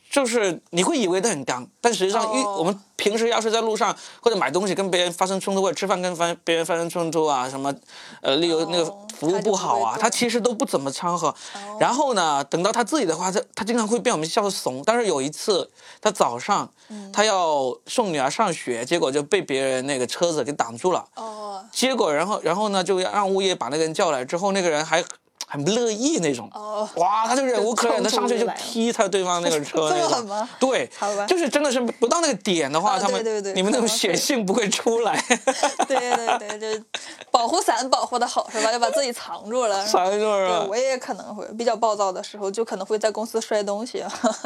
[0.10, 7.74] 就是你会以为他很刚，但实际上，遇我们平时要是在路上或者买东西跟别人发生冲突，或者吃饭跟发别人发生冲突啊，什么，
[8.22, 11.34] 呃，例如那个服务不好啊，他其实都不怎么掺和。
[11.80, 14.82] 然后呢，等到他自己的话，他他经常会被我们笑怂。
[14.84, 15.70] 但是有一次，
[16.02, 16.68] 他早上，
[17.14, 21.06] 他要送女儿上学，结果就被别人那个车子给挡住了。
[21.16, 21.64] 哦。
[21.72, 24.26] 结果，然后，然后呢，就让物业把那个人叫来。
[24.26, 25.04] 之后，那个人还
[25.50, 26.50] 很不乐意那种。
[26.54, 26.88] 哦。
[26.96, 30.48] 哇，他就忍无可忍的上去就踢他对方那个车 那种。
[30.60, 30.90] 对。
[30.98, 31.26] 好吧。
[31.26, 35.20] 就是真的是不到那个点的话，他们你们那种血性不会出来。
[35.88, 36.84] 对对对，就
[37.32, 38.72] 保护伞保护的好是吧？
[38.72, 39.84] 要把自己藏住了。
[39.88, 40.68] 藏住了。
[40.70, 44.04] 我也可能会比较暴躁的时候，就可能会在公司摔东西。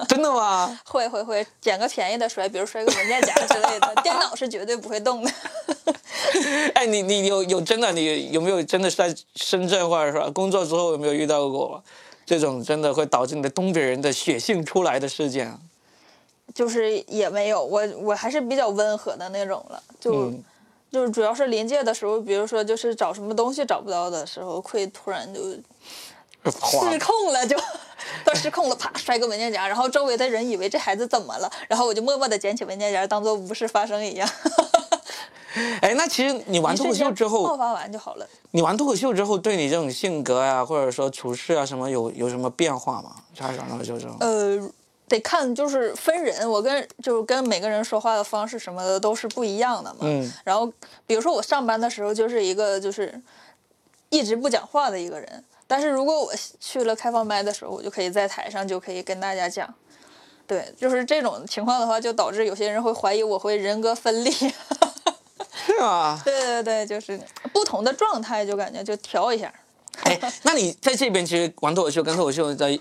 [0.07, 0.79] 真的吗？
[0.85, 3.93] 会会会，捡个便宜的摔，比如摔个文件夹之类的。
[4.03, 5.31] 电脑是绝对不会动的。
[6.73, 11.83] 哎，你你有有真的你有没有真的是在深圳或者说工作之后有没有遇到过
[12.25, 15.57] 这种真的会导致你的东北人的血性出来的事件？
[16.53, 20.31] 就是也没有，我我还是比较温和的那种了，就
[20.91, 25.41] 就是主要是临界的时候，比如说就是找什么东西找不到的时候，会突然就
[26.43, 27.57] 失控了， 就
[28.23, 34.29] 都失控了，啪 摔个文件夹，然后周围的人以为这孩子怎么了，然后我就默默的捡起文件夹，当做无事发生一样。
[35.81, 38.27] 哎，那其实你玩脱口秀之后，爆发完就好了。
[38.51, 43.15] 你玩脱口秀之后，对你这种性格呀，或者说处事啊什么，有有什么变化吗？
[43.37, 44.15] 还是玩脱口秀之后？
[44.19, 44.69] 呃，
[45.07, 49.99] 得看就是分人，我跟就是跟每个人说话的方式什么的都是不一样的嘛。
[50.01, 50.31] 嗯。
[50.43, 50.71] 然后，
[51.05, 53.21] 比如说我上班的时候就是一个就是
[54.09, 59.71] 一直不讲话的一个人，但是如果我去了开放麦的时候，我就可以在台上就可以跟大家讲。
[60.45, 64.33] 对，就是这种情况的话，就导致有些人会怀疑我会人格分裂。
[65.65, 66.21] 是吗？
[66.23, 67.19] 对对对，就是
[67.51, 69.53] 不同的状态，就感觉就调一下。
[70.03, 72.79] 哎，那你在这边其实玩脱口秀，跟脱口秀在，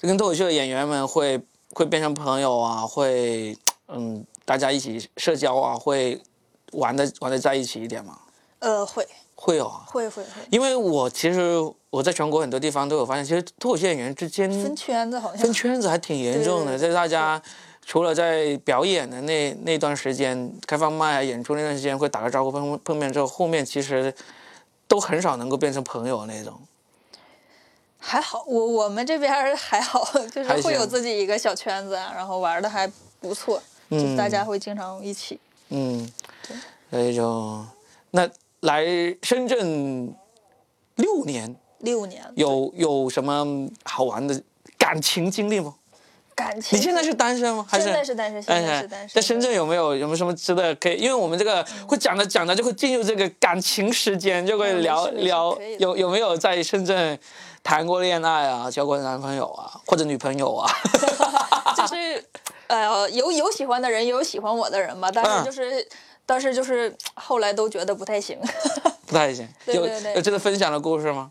[0.00, 1.40] 跟脱口秀的演员们会
[1.72, 3.56] 会变成朋友啊，会
[3.88, 6.22] 嗯，大家一起社交啊，会
[6.72, 8.18] 玩的玩的在一起一点吗？
[8.60, 10.28] 呃，会会有啊，会会会。
[10.50, 11.58] 因为我其实
[11.90, 17.42] 我在全国很多地方都有发现，其实脱口秀演员之间分圈子好像分圈子还挺严重的，在大家。
[17.86, 24.12] 除了在表演的那那段时间，开放麦啊演出那段时间会打个招呼碰碰面之后，后面其实
[24.88, 26.58] 都很少能够变成朋友那种。
[27.98, 35.38] 还好，我我们这边还好，就是会有自己一个小圈子，然后玩的还不错，就大家会经常一起。
[35.70, 36.10] 嗯，
[36.90, 37.64] 所以就
[38.10, 38.28] 那
[38.60, 38.84] 来
[39.22, 40.14] 深圳
[40.96, 44.42] 六年，六年有有什么好玩的
[44.76, 45.74] 感情经历吗？
[46.34, 46.78] 感情？
[46.78, 47.66] 你现在是单身吗？
[47.70, 49.08] 现在是单身，现在是单身。
[49.14, 50.96] 在深圳有没有有没有什么值得可以？
[50.96, 57.18] 因为我们这个会讲着讲着就会进入这个感情时间，就会聊聊有有没有在深圳
[57.62, 60.70] 谈过恋爱啊，交过男朋友啊，或者女朋友啊？
[61.76, 62.24] 就是
[62.66, 65.88] 呃，有有喜欢的人，也有喜欢我的人吧，但嗯是就是，
[66.26, 68.38] 但是就是后来都觉得不太行。
[69.06, 69.46] 不太行。
[69.66, 71.30] 有对对对有值得分享的故事吗？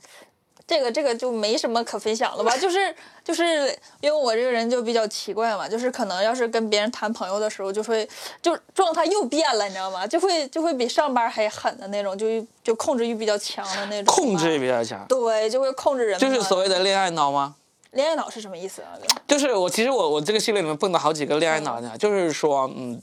[0.66, 2.58] 这个这个就没什么可分享了吧？
[2.58, 3.68] 就是就是
[4.00, 8.08] 因为我这个人就比较奇怪嘛，就是可能要是跟别人谈朋友的时候，就会
[8.42, 10.08] 就状态又变了，你知道吗？
[10.08, 12.26] 就会就会比上班还狠的那种，就
[12.64, 14.16] 就控制欲比较强的那种。
[14.16, 16.18] 控制欲比较强，对，就会控制人。
[16.18, 17.56] 就是所谓的恋爱脑吗？
[17.92, 18.98] 恋爱脑是什么意思啊？
[19.28, 23.00] 就是我其实我我这个系列里面碰到好几个恋爱脑的，就是说嗯，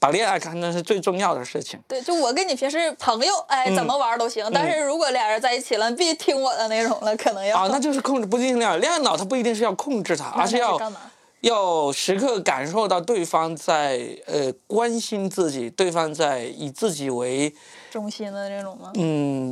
[0.00, 1.78] 把恋爱看成是最重要的事情。
[1.86, 10.76] 对，就我跟你平时朋友，哎，嗯怎么玩都行，但是如果俩人在一起了，你必须听我的那种了，可能要啊，那就是控制，不一定是恋爱，恋爱脑它不一定是要控制它，而是要？
[11.42, 17.54] 要时刻感受到对方在呃关心自己，对方在以自己为
[17.90, 18.90] 中心的那种吗？
[18.96, 19.50] 嗯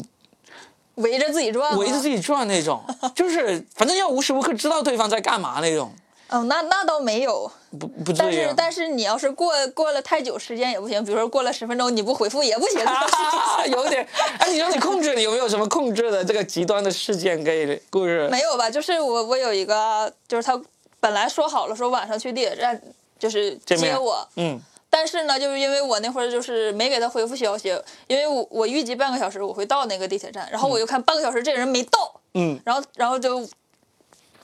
[0.97, 1.75] 围着自己转？
[1.79, 2.85] 围着自己转那种，
[3.15, 5.91] 就是反正要无时无刻知道对方在干嘛那种，
[6.29, 8.55] 哦，那那倒没有，不不至但是。
[8.57, 12.81] 但是你要是过过了太久时间也不行，比如说过了十分钟你不回复也不行。
[12.85, 14.07] 啊，有点，
[14.39, 18.29] 哎，你说你控制，你有没有什么控制的这个极端的事件可以故事？
[18.31, 18.71] 没有吧？
[18.71, 20.61] 就是我我有一个，就是他
[21.01, 22.81] 本来说好了说晚上去地铁站
[23.19, 27.69] 就是接我，嗯但是呢，就是因为我那会儿就是没给他回复消息，
[28.07, 33.47] 因为我我预计半个小时我会到那个地铁站，然后我又看半个小时这个人没到，嗯然后然后就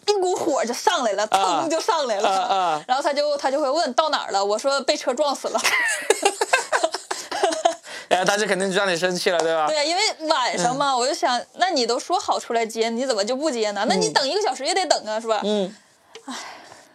[0.07, 5.61] 一股火就上来了，啊腾就上来了，啊啊然后他就他就会问到哪儿了，我说被车撞死了，
[8.09, 9.67] 哎，他就肯定就让你生气了，对吧？
[9.67, 13.85] 对呀，因为晚上嘛，我就想，那你都说好出来接，你怎么就不接呢？
[13.89, 15.41] 那你等一个小时也得等啊，是吧？
[15.45, 15.75] 嗯。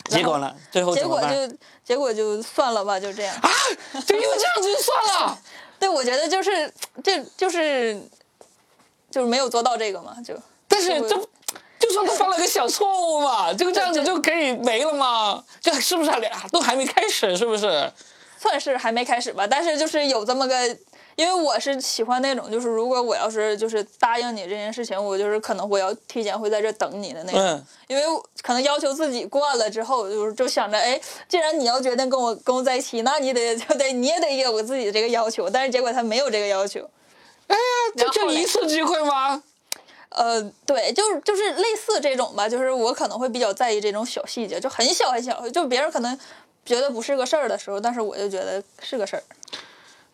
[0.05, 0.55] 结果呢？
[0.71, 1.05] 最后结？
[1.05, 3.35] 果就结果就算了吧，就这样。
[3.35, 3.49] 啊，
[4.07, 5.37] 就因为这样子就算了。
[5.79, 6.71] 对，我觉得就是
[7.03, 8.01] 这就是
[9.11, 10.33] 就是没有做到这个嘛，就
[10.67, 11.15] 但是这
[11.79, 15.43] 就算他犯了个小错误嘛，就这样子就可以没了吗？
[15.61, 17.35] 这是不是俩都还没开始？
[17.37, 17.91] 是不是？
[18.37, 20.65] 算是还没开始吧，但是就是有这么个，
[21.17, 28.03] 因为我是喜欢那种，就是如果我要是就是答应你这件事情，我就是可能我要提前会在这等你的那种，嗯因为
[28.41, 36.79] 可能要求自己惯了之后，就是就想着，哎，既然你要决定跟我跟我在一起，那你得就得你也得有个自己这个要求，但是结果他没有这个要求，
[37.47, 37.61] 哎呀，
[37.97, 39.43] 这就然后后来一次机会吗？
[40.09, 46.17] 呃，对，就是就是类似这种吧，就是我可能会比较在意这种小细节，就很小很小，就别人可能
[46.65, 49.23] 觉得不是个事儿的时候，但是我就觉得是个事儿，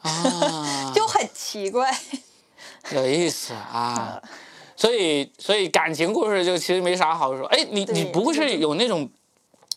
[0.02, 1.98] 啊， 就很奇怪。
[2.92, 4.22] 有意思啊。
[4.78, 7.48] 所以，所以感情故事就其实没啥好说。
[7.48, 9.10] 哎，你你不会是有那种？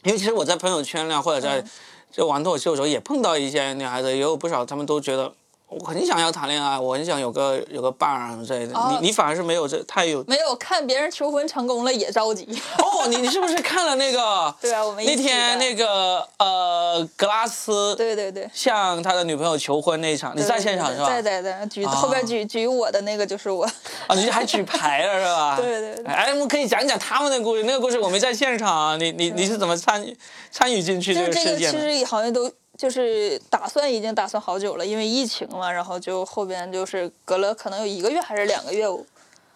[0.02, 1.64] 因为其实我在朋友圈啊，或者在
[2.10, 5.32] 就玩脱口秀的时候，也碰到一些女孩子，也有不少，她们都觉得
[5.68, 8.74] 我很想要谈恋爱，我很想有个有个伴儿啊什么之类的。
[8.74, 12.46] 哦你你反而是没有这太有没有看别人求婚成功了也着急。
[12.78, 14.52] 哦，你你是不是看了那个？
[14.60, 21.06] 对啊我们一那天那个呃格拉斯对对对，向他的女朋友求婚那一场，你在现场是吧？
[21.06, 23.64] 在在在举啊后边举举我的那个就是我。
[24.06, 25.56] 啊，你还举牌了 是吧？
[25.60, 27.62] 对对对哎，我们可以讲讲他们的故事。
[27.64, 30.16] 那个故事我没在现场啊，你你你是怎么参与
[30.50, 31.98] 参与进去这个就是这个其事件的？
[32.00, 38.86] 实好像都就是打算已经打算好久了，因为疫情嘛，然后就后边就是隔了可能有一个月还是两个月，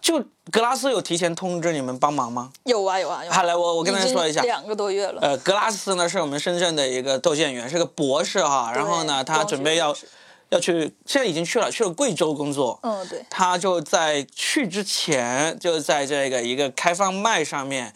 [0.00, 0.18] 就
[0.50, 2.50] 格拉斯有提前通知你们帮忙吗？
[2.64, 3.34] 有啊有啊有啊。
[3.34, 4.42] 好来，我我跟大家说一下。
[4.42, 5.20] 两个多月了。
[5.22, 8.72] 呃，格拉斯呢是我们深圳的一个窦建元，是个博士哈。
[8.74, 9.96] 然后呢，他准备要
[10.48, 12.76] 要去，现在已经去了，去了贵州工作。
[12.82, 17.94] 嗯，对，他就在去之前，就在这个一个开放麦上面，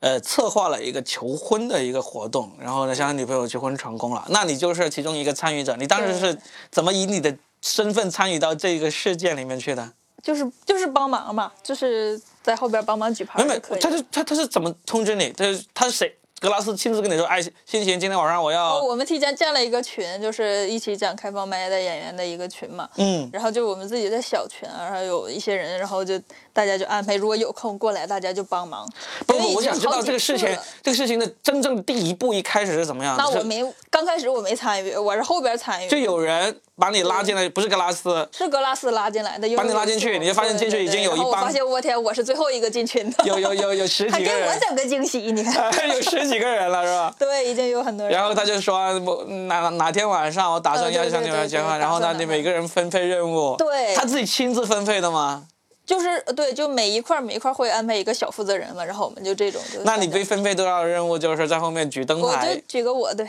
[0.00, 4.24] 呃，策划了一个求婚的一个活动，然后呢，向他女朋友求婚成功了。
[4.28, 6.38] 那你就是其中一个参与者，你当时是
[6.70, 9.92] 怎么以你的身份参与到这个事件里面去的？
[10.22, 13.58] 就是就是帮忙嘛，就是在后边帮忙举牌没。
[13.80, 15.30] 他是他他是怎么通知你？
[15.30, 16.14] 他他是谁？
[16.40, 17.52] 格拉斯亲自跟你说，哎，欣
[17.84, 22.88] 欣，今天晚上我要，哦，我们提前建了一个群，就是一起讲开放麦的演员的一个群嘛。
[22.96, 26.14] 嗯，然后就我们自己的小群啊，然后有一些人，然后就
[26.58, 28.84] 大家就安排，如果有空过来，大家就帮忙。
[29.24, 30.48] 不不，我想知道这个事情，
[30.82, 35.88] 这个事情的真正第一步一开始是怎么样那我没刚开始我没参与，我是后边参与。
[35.88, 45.70] 就有人把你拉进来，不是格拉斯，是格拉斯拉进来的，把你拉进去你就发现进去已经有一帮我发现我天，我是最后一个进群的，有有有有十 还给几个人，我整个惊喜，你看。
[45.94, 47.14] 有十几个人了是吧？
[47.16, 48.12] 对，已经有很多人。
[48.12, 55.46] 然后他就说，我哪哪天晚上我打算要向你们结婚，然后呢，你每个人分配任务，对他自己亲自分配的吗？
[55.88, 59.80] 就是对，就每一块每一块会安排一个小负责人嘛，然后我们就这种就。
[59.84, 61.16] 那你被分配多少任务？
[61.16, 63.26] 就是在后面举灯牌我就牌，举个我，对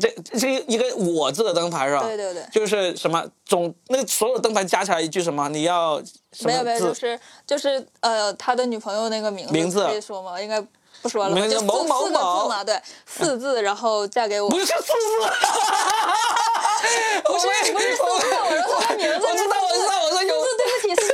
[0.00, 2.02] 这这一个我字的灯牌是吧？
[2.02, 5.48] 对对对就是什么总那个所有灯牌加起来一句什么？
[5.50, 10.40] 你要什没有没有，就是就是呃，他的女朋友那个名字名字可以说吗？
[10.40, 10.60] 应该
[11.00, 14.82] 不说了，名字就某某某嘛，对，四字，然后嫁给我，不是四字，
[17.24, 18.18] 不是不是四字，我
[18.66, 21.12] 说他的名字我知道我知道我说有四字，对不起，四字。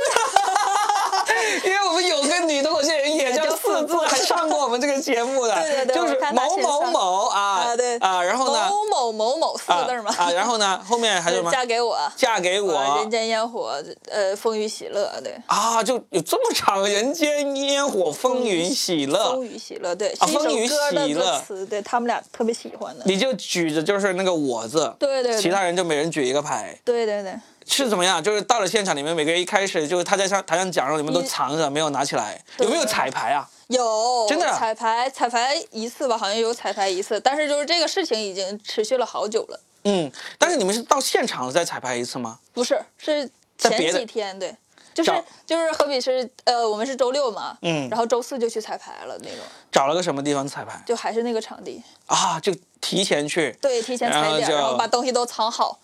[1.63, 8.69] 因为我们有个女脱口秀演员也叫四字，还上过我们这个节目的，对对对就是某某某啊啊对啊，然后呢？
[8.69, 10.13] 某某某某四啊字嘛。
[10.17, 10.81] 啊，然后呢？
[10.87, 11.51] 后面还有什么？
[11.51, 12.73] 嫁给我，嫁给我。
[12.99, 19.33] 人间烟火，呃，风雨喜乐，对，啊，就有这么长，人间烟火风云喜乐。
[19.33, 21.41] 风，雨喜乐，对，啊风雨喜乐。
[21.69, 25.41] 对他们俩特别喜欢的，你就举着就是那个我字，对对对。
[25.41, 26.77] 其他人就每人举一个牌。
[26.83, 27.35] 对对对，
[27.67, 28.23] 是怎么样？
[28.23, 33.49] 就是到了现场，你们每个人一开始就是他在上台上讲的时候，你们都藏着没有拿起来，有没有彩排啊？
[33.67, 34.55] 有真的啊？
[34.57, 42.37] 彩排，彩排一次吧，好像有彩排一次，但是就是这个事情已经持续了好久了，嗯，但是你们是到现场再彩排一次吗？
[42.53, 44.55] 不是，是前几天，对，
[44.93, 45.11] 就是
[45.47, 47.89] 就是何比是呃，我们是周六嘛，嗯。
[47.89, 49.39] 然后周四就去彩排了那种，
[49.71, 50.79] 找了个什么地方彩排？
[50.85, 52.39] 就还是那个场地，啊？
[52.39, 55.79] 就提前去对，提前然后踩点，就然后把东西都藏好，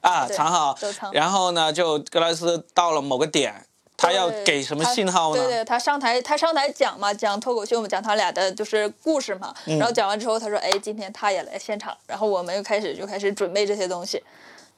[0.00, 5.42] 啊，藏好藏，然后呢，就格拉斯到了某个点，他要给什么信号呢？
[5.42, 9.54] 对对，他上台，他上台讲嘛，讲脱口秀嘛，讲他俩的就是故事嘛。
[9.66, 14.22] 嗯然后讲完之后，他说：“哎，今天他也来现场。”然后我们又开始就开始准备这些东西。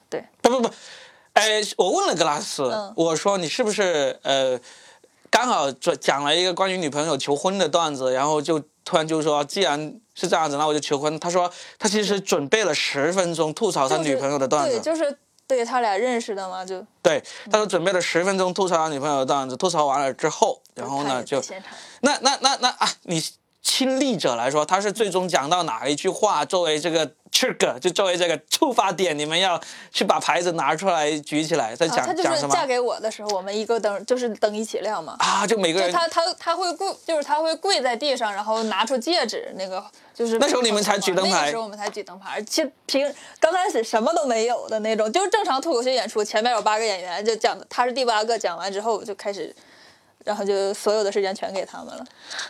[0.09, 0.69] 对，不不不，
[1.33, 4.59] 哎，我问了格拉斯，嗯我说你是不是呃，
[5.29, 11.19] 刚好讲讲了一个关于女朋友求婚的段子，然后就突然就说，既然是这样子，那我就求婚。
[11.19, 21.41] 他说他其实准备了十分钟吐槽他女朋友的段子，对，就是对他俩认识的嘛，就对，他说准备了十分钟吐槽他女朋友的段子，吐槽完了之后，然后呢就。
[22.01, 23.23] 那那那那啊，你
[23.63, 35.15] 亲历者来说，他是最终讲到哪一句话作为这个 trigger，就作为这个触发点，你们要去把牌子拿出来举起来，在啊，讲、他就讲什么是嫁给我的时候，我们一个灯就是灯一起亮嘛。
[35.19, 35.47] 啊？
[35.47, 39.81] 就每个人就他他他会跪，就是他会跪在地上，然后拿出戒指，那个
[40.13, 49.55] 就是那时候你们才举灯牌那个时候我们才举灯牌，其实平刚开始什么都没有的那种，就是正常脱口秀演出，前面有八个演员，就讲他是第八个，讲完之后就开始，
[50.23, 52.05] 然后就所有的时间全给他们了。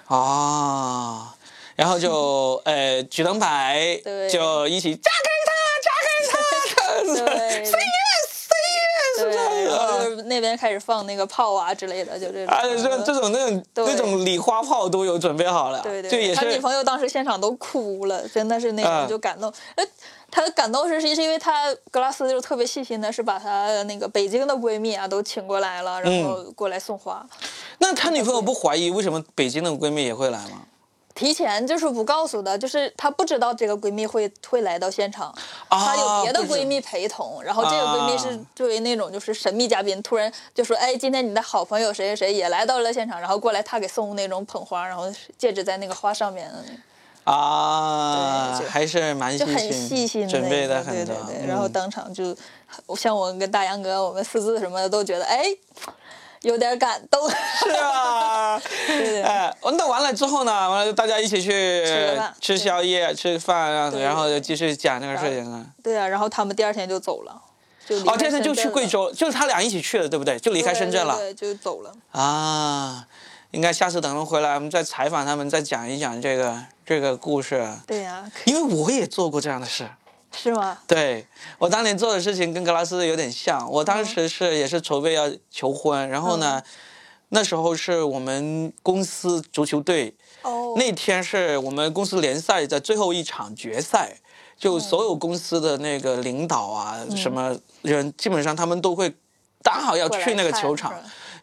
[0.08, 1.28] 哦，
[1.76, 12.54] 然后就呃举灯牌，对就一起嫁给他，嫁给他 对，say yes，say yes，对，这然后样就是那边开始放那个炮啊之类的，就这种。
[12.54, 19.52] 啊，这这种那种对那种礼花炮都有准备好了，对对，就也是他女朋友当时现场都哭了，真的是那嗯种就感动。
[19.76, 19.84] 呃，
[20.32, 27.26] 他感动是是因为他格拉斯就特别细心的，是把他那个北京的闺蜜啊都请过来了，然嗯后过来送花。
[27.80, 30.62] 那他女朋友不怀疑为什么北京的闺蜜也会来吗？
[31.16, 35.34] 提前就是不告诉的，就是她不知道这个闺蜜会会来到现场，
[35.68, 45.06] 啊她有别的闺蜜陪同，然后这个闺蜜是啊作为那种就是神秘嘉宾，突然就说，哎，今天你的好朋友谁谁谁也来到了现场，然后过来她给送那种捧花，然后
[45.38, 46.80] 戒指在那个花上面的那个。
[47.26, 51.26] 啊，就还是蛮就很细细心的准备的那种很多。
[51.28, 52.36] 对对对，嗯然后当场就，
[52.98, 55.46] 像我跟大杨哥，我们四字什么的都觉得，哎，
[56.44, 57.30] 有点感动。
[57.30, 60.70] 是啊， 对对哎，那完了之后呢？
[60.70, 65.66] 完了大家一起去吃吃宵夜、吃饭，然后对然后就继续讲那个事情啊。
[65.84, 67.42] 对啊，然后他们第二天就走了，
[67.88, 70.38] 就离哦，第二天就去贵州，就是他俩一起去的，对不对？
[70.40, 71.92] 就离开深圳了对对对，就走了。
[72.12, 73.08] 啊。
[73.52, 77.64] 应该下次等他们回来，我们再采访他们，再讲一讲这个这个故事。
[77.86, 79.88] 对呀、因为我也做过这样的事。
[80.36, 80.78] 是吗？
[80.88, 81.26] 对
[81.58, 86.62] 我当年做的事情跟格拉斯有点像，我当时是也是筹备要求婚，然后呢，
[87.30, 94.18] 那时候是我们公司足球队，哦，那天是我们公司联赛的最后一场决赛，
[94.58, 99.14] 就所有公司的那个领导啊，什么人，基本上他们都会
[99.64, 100.94] 刚好要去那个球场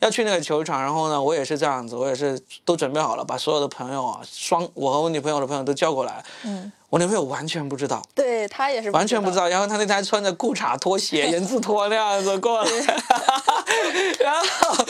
[0.00, 8.02] 要去那个球场，然后呢，我也是这样子，我也是都准备好了，把所有的朋友啊，双我和我女朋友的朋友都叫过来，嗯，我女朋友完全不知道。
[8.14, 9.48] 对她也是完全不知道。
[9.48, 12.70] 然后她那天还穿着裤衩拖鞋、人字拖那样子过来，
[14.20, 14.84] 然后，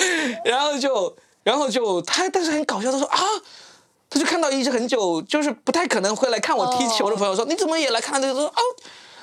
[0.45, 3.21] 然后就，然后就她，但是很搞笑，她说啊。
[4.13, 8.61] 他就看到一直很久，就是不太可能会来看我踢球的朋友说：“你怎么也来看？”他就说：“啊，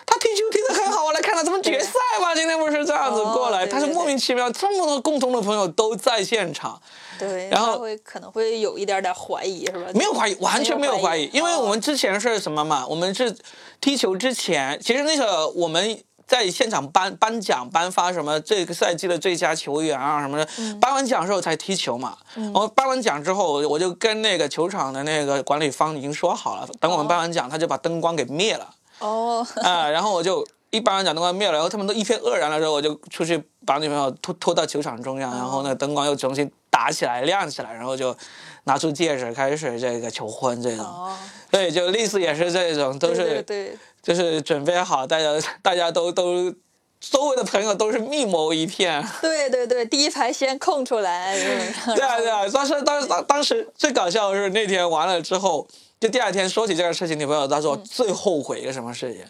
[0.09, 1.91] 他踢球踢得很好，我来看了他们决赛
[2.21, 2.33] 吧。
[2.33, 6.81] 今天不是这样子过来，他是莫名其妙，这么多共同的朋友都在现场，
[7.19, 9.91] 对，然后会可能会有一点点怀疑，是吧？
[9.93, 12.87] 没有怀疑，完全没有怀疑，因为我们哦之前是什么嘛？
[12.87, 13.35] 我们是
[13.81, 22.17] 踢球之前，其实那个我们在现场颁颁奖、颁发什么这个赛季的最佳球员啊什么的，嗯颁完奖之后才踢球嘛。
[22.33, 30.45] 然后颁完奖之后，我就跟那个球场的那个管理方已经说好了，等我们颁完奖，他就把灯光给灭了哦， 啊、然后我就。
[30.69, 38.15] 一颁完奖灯光灭了，然后他们都一片愕然的时候，我就出去把女朋友拖拖到球场中央，然后那灯光又重新打打起来亮起来，然后就
[38.63, 40.85] 拿出戒指开始这个求婚这种。
[40.85, 41.17] 哦。
[41.51, 45.25] 对，就类似也是这种，都是对，就是准备好，大家
[45.61, 46.53] 大家都都。
[46.99, 49.05] 周围的朋友都是密谋一片。
[49.21, 51.35] 对对对，第一排先空出来。
[51.37, 55.67] 对啊 对啊，但是当当当时最搞笑的是那天完了之后，
[55.99, 59.25] 就第二天说起这个事情，女朋友她说最后悔一个什么事情？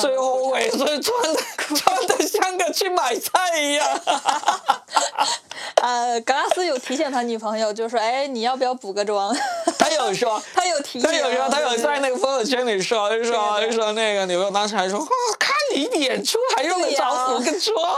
[0.00, 1.40] 最后悔是穿的
[1.74, 4.00] 穿的像个去买菜一样。
[5.80, 9.34] 呃，格拉斯有提醒他女朋友，就说：“哎，你要不要补个妆？”
[9.78, 14.98] 他有说，他有提，他有说，他有在那个朋友圈里说，就说就说那个女朋友当时还说
[15.40, 17.96] ：“看你演出还用得着补个妆？”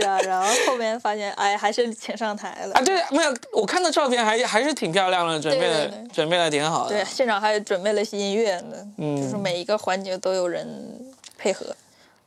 [0.00, 2.74] 是啊，然后后面发现，哎，还是请上台了。
[2.74, 6.90] 啊，对，没有，我看到照片还还是挺漂亮的，准备的准备的挺好的。
[6.90, 10.66] 对，现场还准备了些音乐呢，嗯就是每一个环节都有人
[11.38, 11.66] 配合。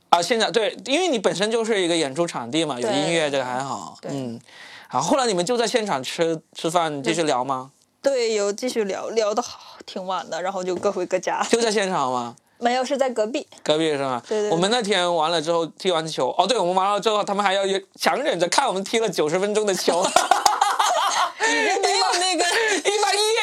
[0.10, 3.98] 啊，现场对，因为你本身就是一个演出场地嘛，有音乐这个还好。
[4.04, 4.40] 嗯，
[4.88, 7.72] 好，后来你们就在现场吃吃饭，继续聊吗？
[8.02, 11.44] 对，有继续聊聊的好挺晚的，然后就各回各家。
[11.50, 12.36] 就在现场吗？
[12.60, 13.46] 没有，是在隔壁。
[13.64, 14.22] 隔壁是吗？
[14.28, 14.52] 对对。
[14.52, 17.64] 我们那天完了之后踢完球，哦，对，我们完了之后，他们还要
[18.00, 20.04] 强忍着看我们踢了九十分钟的球。
[21.82, 22.46] 没有那个。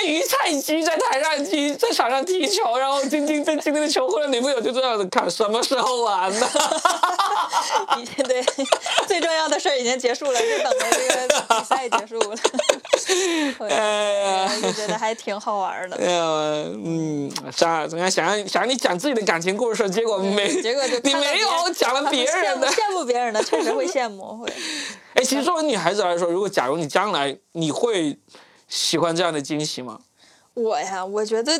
[0.06, 6.46] 于菜鸡在台上踢，在场上踢球，然后晶晶被晶晶的求婚的女朋友就这样子看，什么时候完呢？
[8.22, 8.42] 对，
[9.08, 12.36] 最重要的事儿已经结束了，就等着这个比赛结束了。
[13.70, 15.96] 哎呀，就觉得还挺好玩的。
[15.96, 16.22] 哎呀，
[16.84, 17.86] 嗯，啥？
[17.86, 18.10] 怎么样？
[18.10, 24.52] 想让想让你讲自己的感情故事，结果没，结果就你没有讲了别人的，羡慕别人的，确实会羡慕会。
[25.14, 28.18] 哎，其实作为女孩子来说，如果假如你将来你会。
[28.66, 30.00] 喜欢这样的惊喜吗？
[30.54, 31.52] 我呀，我觉得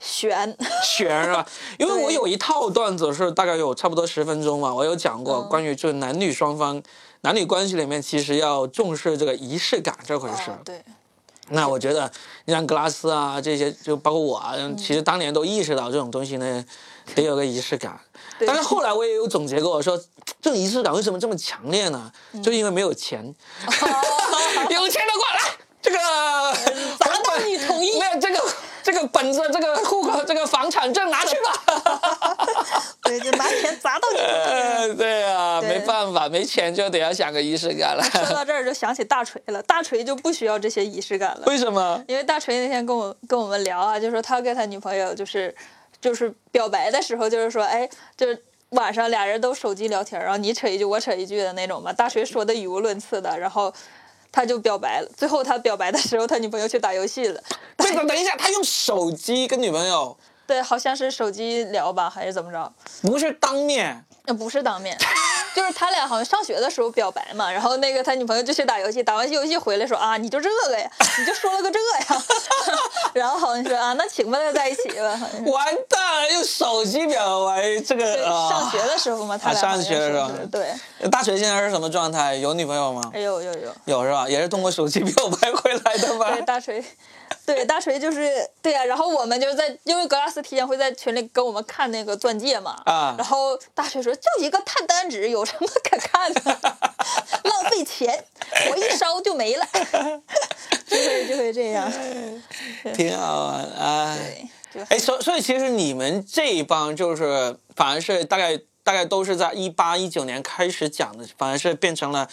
[0.00, 1.46] 悬 悬是吧？
[1.78, 6.82] 因为我有一套段子是大概有差不多十分钟嘛，我有讲过关于就是男女双方
[7.20, 10.50] 男女关系里面其实要重视这个仪式感这回事。
[10.64, 10.82] 对。
[11.50, 12.10] 那我觉得
[12.46, 16.64] 你像格拉斯啊这些，就包括我啊，其实当年都意识到这种东西呢，
[17.14, 18.00] 得有个仪式感。
[18.46, 19.96] 但是后来我也有总结过，我说
[20.40, 22.10] 这种仪式感为什么这么强烈呢？
[22.42, 23.22] 就因为没有钱。
[24.70, 25.56] 有钱的过来。
[25.82, 25.98] 这个
[26.96, 27.98] 砸到你同意？
[27.98, 28.40] 没有这个
[28.84, 32.46] 这个本子，这个 户口，这个房产证拿去吧。
[33.02, 34.18] 对，就拿钱砸到你。
[34.20, 38.04] 呃，对呀，没办法，没钱就得要想个仪式感了。
[38.04, 41.42] 说到这儿就想起大锤了，大锤就不需要这些仪式感了。
[41.46, 42.00] 为什么？
[42.06, 45.52] 因为大锤那天跟我跟我们聊啊，就说他跟他女朋友就是
[46.02, 51.90] 就是表白的时候，就是说，哎，就是晚上俩人都手机聊天，然后你扯一句我扯一句的那种嘛。
[51.90, 53.72] 大锤说的语无伦次的，然后。
[54.34, 57.42] 他就表白了，最后他表白的时候，他女朋友去打游戏了。
[57.76, 60.16] 等等一下，他用手机跟女朋友？
[60.46, 62.72] 对，好像是手机聊吧，还是怎么着？
[63.02, 64.02] 不是当面。
[64.24, 64.96] 那不是当面。
[65.54, 72.22] 就是他俩好像上学的时候表白嘛，然后那个他女朋友就去打游戏，打完游戏回来说啊，你就这个呀，你就说了个这呀，
[73.14, 75.44] 然后好像说啊，那请吧，那在一起吧，好像。
[75.44, 78.24] 完蛋了，用手机表白这个。
[78.24, 79.60] 上学的时候嘛，他俩。
[79.60, 80.30] 上学的时候。
[80.50, 80.72] 对。
[81.10, 82.34] 大学现在是什么状态？
[82.36, 83.02] 有女朋友吗？
[83.14, 83.74] 有有有。
[83.84, 84.28] 有是吧？
[84.28, 86.30] 也是通过手机表白回来的吧？
[86.32, 86.82] 对，大锤。
[87.44, 96.40] 对，大锤就是对呀，然后我们就是在，因为格拉斯提前会在群里跟我们看那个钻戒嘛，啊，然后大锤说就一个碳单纸，有什么可看的？
[97.44, 98.24] 浪费钱，
[98.70, 99.66] 我一烧就没了，
[100.86, 101.92] 就会就会这样，
[102.94, 104.16] 挺好玩啊。
[104.72, 112.28] 对，哎，所所以其实你们这一帮就是反而是大概大概都是在一八一九年开始讲的，反而是变成了。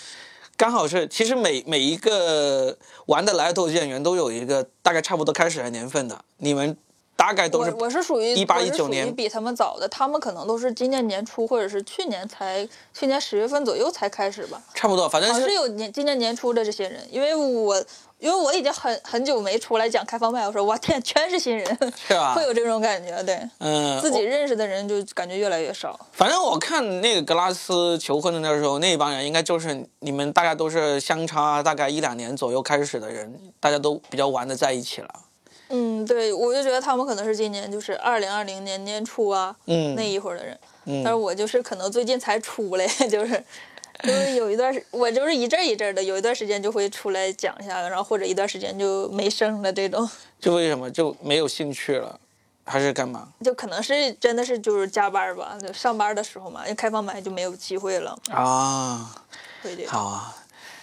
[0.55, 2.78] 刚好是，其实每每一个
[3.10, 6.78] 玩的来头演员都有一个大概差不多开始的年份的，你们
[7.20, 17.84] 大概都是我是属于一八一九年，比他们早的，他们可能都是今年年初或者是去年才去年十月份左右才开始吧，差不多，反正是有年今年年初的这些人，因为我。
[18.20, 21.65] 因为我已经很很久没出来讲开放麦，我说我天，全是新人，
[21.95, 22.34] 是吧？
[22.36, 25.97] 会有这种感觉，对，嗯，自己认识的人就感觉越来越少。
[26.11, 35.09] 反正我看那个格拉斯求婚的那时候，那一帮人应该就是你们大家都是相差大概一两年左右开始的人，大家都比较玩的在一起了。
[35.70, 43.43] 嗯，对，我就觉得他们可能是今年就是二零二零年年初啊，嗯，那一会儿的人，嗯，但是我就是可能最近才出来， 就是。
[44.01, 50.09] 就是有一段时，我就是一阵一阵的，有一段时间就会出来讲一下，然后或者一段时间就没声了这种。
[50.39, 52.17] 就为什么就没有兴趣了，
[52.63, 53.28] 还是干嘛？
[53.43, 58.17] 就可能是真的是就是加班吧，就上班的时候嘛，因为开放麦就没有机会了。
[58.32, 59.13] 啊，
[59.61, 60.34] 对好啊，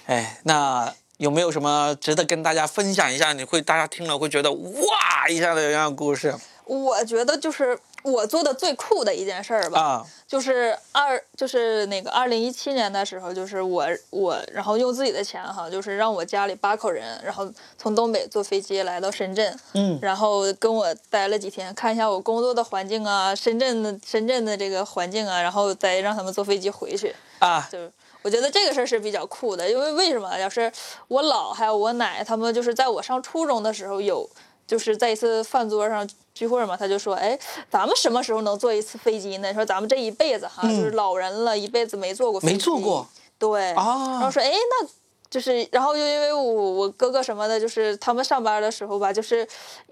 [0.05, 3.33] 哎，那有没有什么值得跟大家分享一下？
[3.33, 6.35] 你会大家听了会觉得哇一下的这样故事？
[6.65, 7.79] 我觉得就是。
[8.03, 27.91] 我做的最酷的一件事儿吧，啊，就是二就是那个二零一七年的时候，就是我我然后用自己的钱哈，就是让我家里八口人，然后从东北坐飞机来到深圳，嗯然后跟我待了几天，看一下我工作的环境啊，深圳的深圳的这个环境啊，然后再让他们坐飞机回去，啊，就是
[28.27, 30.37] 我觉得这个事儿是比较酷的，因为为什么？
[30.37, 30.71] 要是
[31.07, 34.29] 我姥还有我奶他们就是在我上初中的时候有，
[34.67, 36.05] 就是在一次饭桌上
[36.35, 37.39] 聚会嘛，他就说，哎，
[37.71, 39.55] 咱们什么时候能坐一次飞机呢？
[39.55, 43.07] 说咱们这一辈子哈，就是老人了，一辈子没坐过飞机，嗯没坐过，
[43.39, 44.89] 对，啊然后说，哎，那。
[45.29, 49.47] 就是，然后就因为我我哥哥什么的，就是他们上班的时候吧，就是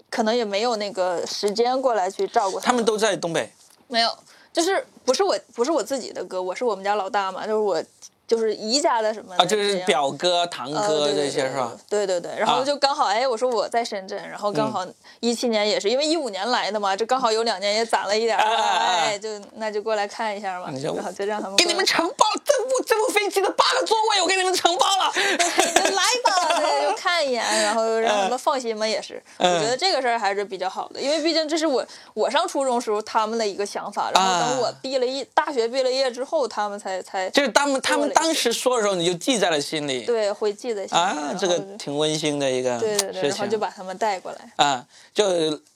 [0.09, 3.51] 可能也没有那个时间过来去照顾他们都在东北。
[3.87, 4.09] 没有，
[4.53, 7.83] 就是不是我不是我自己的哥，我是我们家老大嘛，就是我
[8.27, 11.71] 就是姨家的什么的啊，就是表哥、堂呃哥这些是吧？
[11.89, 14.85] 对对对，然后啊就刚好哎，我说我在深圳，然后刚好
[15.19, 25.11] 一七年也是因为一五年来的嘛，这刚好有两年也攒了一点儿，哎，就那就过来看一下嘛，然后就让他们给你们承包这部这部飞机的八个座位，我给你们承包了。
[25.15, 29.21] 就来吧，对，就看一眼，然后让他们放心嘛，也是。
[29.37, 40.05] 我嗯觉得这个事儿还是比较好的，因为毕竟这是我我上初中时候他们的一个想法，然后等啊我毕了业，大学毕了业之后，他们才才就是他们他们当时说的时候，你就记在了心里。
[40.05, 41.01] 对会记在心里。
[41.01, 43.59] 啊，这个挺温馨的一个对对对，然后就。
[43.65, 44.51] 把他们带过来。
[44.57, 45.25] 啊，就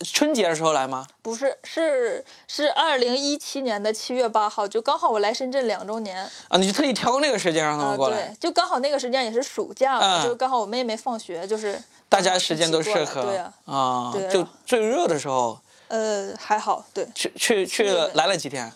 [0.03, 1.07] 春节的时候来吗？
[1.23, 13.23] 不是，是是二零一七年的七月八号，就刚好我来深圳两周年啊，你就特意挑那个时间让他啊、们过来对，，就刚好那个时间也是暑假嘛，嗯就刚好我妹妹放学，就是大家时间都适合。
[13.23, 18.71] 对呀、啊对，啊就最热的时候呃，还好，对，去去去了来了几天？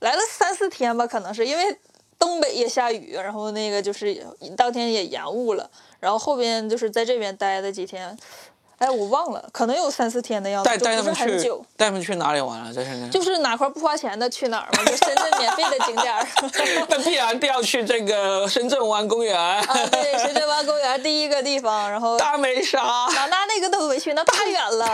[0.00, 1.78] 来了三四天吧，可能是因为
[2.18, 4.24] 东北也下雨，然后那个就是
[4.56, 8.16] 当天也延误了，然后后边就是在这边待的几天，
[8.78, 11.64] 哎，我忘了，可能有三四天的样子，带带他们去是很久。
[11.76, 12.72] 带他们去哪里玩了？
[12.72, 13.10] 在深圳？
[13.10, 16.26] 就是哪块不花钱的去哪儿嘛，就深圳免费的景点儿。
[16.88, 22.82] 那必然都要去这个深圳湾公园、啊，对，深圳湾公园第一个地方，然后大梅沙。
[22.82, 24.86] 老大那个都没去，那太远了。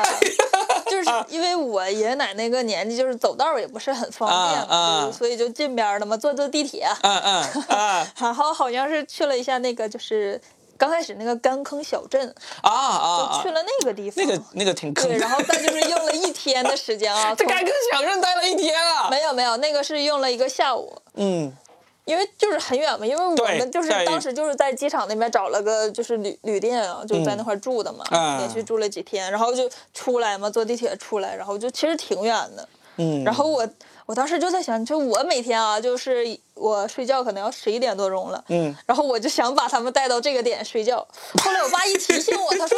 [0.89, 6.87] 就是因为我爷爷奶奶那个年纪，就是走道也不是很方便嘛，啊啊所以就近边儿的嘛，坐坐地铁。
[7.03, 10.41] 嗯嗯嗯然后好像是去了一下那个，就是
[10.83, 14.27] 刚开始那个干坑小镇，啊啊去了那个地方。
[14.27, 19.09] 那个那个挺坑对，然后再就是用了一天的时间啊， 这从干坑小镇待了一天啊。
[19.09, 21.01] 没有没有，那个是用了一个下午。
[21.15, 21.57] 嗯
[22.05, 32.69] 因为就是很远嘛，因为我们就是当时就是在机场那边找了个就是旅旅店啊，就在那块住的嘛，嗯连续住了几天，然后就出来嘛，坐地铁出来，然后就其实挺远的。
[32.97, 33.23] 嗯。
[33.23, 33.65] 然后我
[34.13, 40.99] 我当时就在想，就我每天啊，就是我睡觉可能要十一点多钟了，嗯，然后我就想把他们带到这个点睡觉。
[41.43, 42.77] 后来我爸一提醒我，他说：“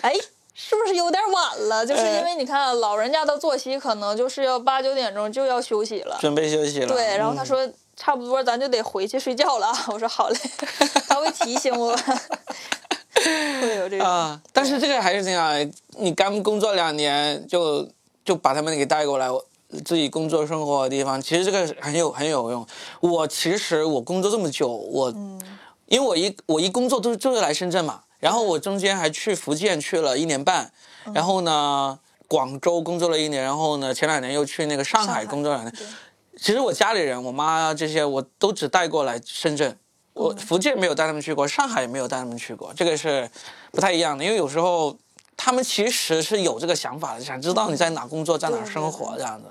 [0.00, 0.14] 哎，
[0.54, 1.84] 是不是有点晚了？
[1.84, 6.86] 就是因为你看啊老人家的作息可能就是要八九点钟就要休息了。”准备休息了。
[6.86, 9.70] 对，然后他嗯说、差不多咱就得回去睡觉了。
[9.88, 10.38] 我说好嘞，
[11.06, 11.94] 他会提醒我，
[13.60, 14.04] 会有这个。
[14.08, 17.86] 啊，但是这个还是这样，你刚工作两年就
[18.24, 19.28] 就把他们给带过来，
[19.84, 22.66] 自己工作生活的地方，其实这个很有很有用。
[23.00, 25.10] 我其实我工作这么久，我、
[25.86, 30.72] 因为我一我一工作都是就是来深圳嘛，然后我中间还去福建去了一年半，
[31.14, 35.74] 然后呢广州工作了一年，然后呢前两年又去那个上海工作两年。
[36.36, 39.76] 其实我家里人，我妈这些我都只带过来深圳，
[40.14, 43.28] 我福建没有带他们去过，上海也没有带他们去过，这个是
[43.72, 44.24] 不太一样的。
[44.24, 44.96] 因为有时候
[45.42, 49.50] 他们其实是有这个想法的，想知道你在哪工作，在哪生活这样子。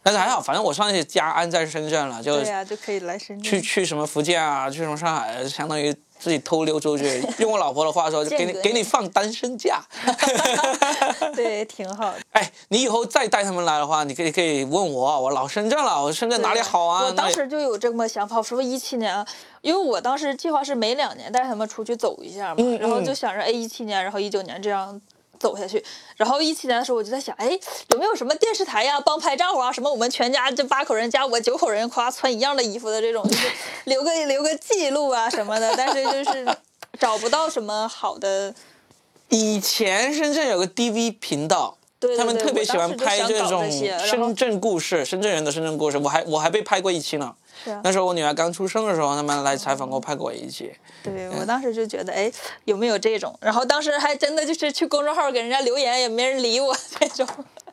[0.00, 3.42] 但是还好，反正我上次家安在深圳了，就对呀、就可以来深圳。
[3.42, 7.22] 去去什么福建啊，去什么上海，相当于自己偷溜出去。
[7.38, 9.80] 用我老婆的话说， 就给你给你放单身假。
[11.34, 12.18] 对，挺好的。
[12.32, 17.04] 哎，你以后再带他们来的话，你可以可以问我，我老深圳了，我深圳哪里好啊？
[17.04, 19.26] 我当时就有这么想法，我说一七年啊，
[19.62, 25.00] 因为我当时计划是每两年带他们出去走一下嘛，嗯然后嗯就想着，哎，一七年，然后一九年这样。
[25.38, 25.82] 走下去，
[26.16, 27.58] 然后一七年的时候我就在想，哎，
[27.88, 29.72] 有没有什么电视台呀帮拍照啊？
[29.72, 33.48] 什么我们全家这八口人加我九口人，夸穿一样的衣服的这种，就是
[33.84, 35.74] 留个留个记录啊什么的。
[35.76, 36.46] 但是就是
[36.98, 38.54] 找不到什么好的，
[39.28, 45.98] 以前深圳有个 DV 频道，对对对他们特别喜欢拍这些然后深圳故事，深圳人的深圳故事。
[45.98, 47.34] 我还我还被拍过一期呢。
[47.82, 50.72] 那时候我女儿刚出生的时候，他们来采访过，拍过一期。
[51.02, 52.30] 对我当时就觉得，哎，
[52.64, 53.36] 有没有这种？
[53.40, 57.26] 然后当时还真的就是去公众号给人家留言，也没人理我这种。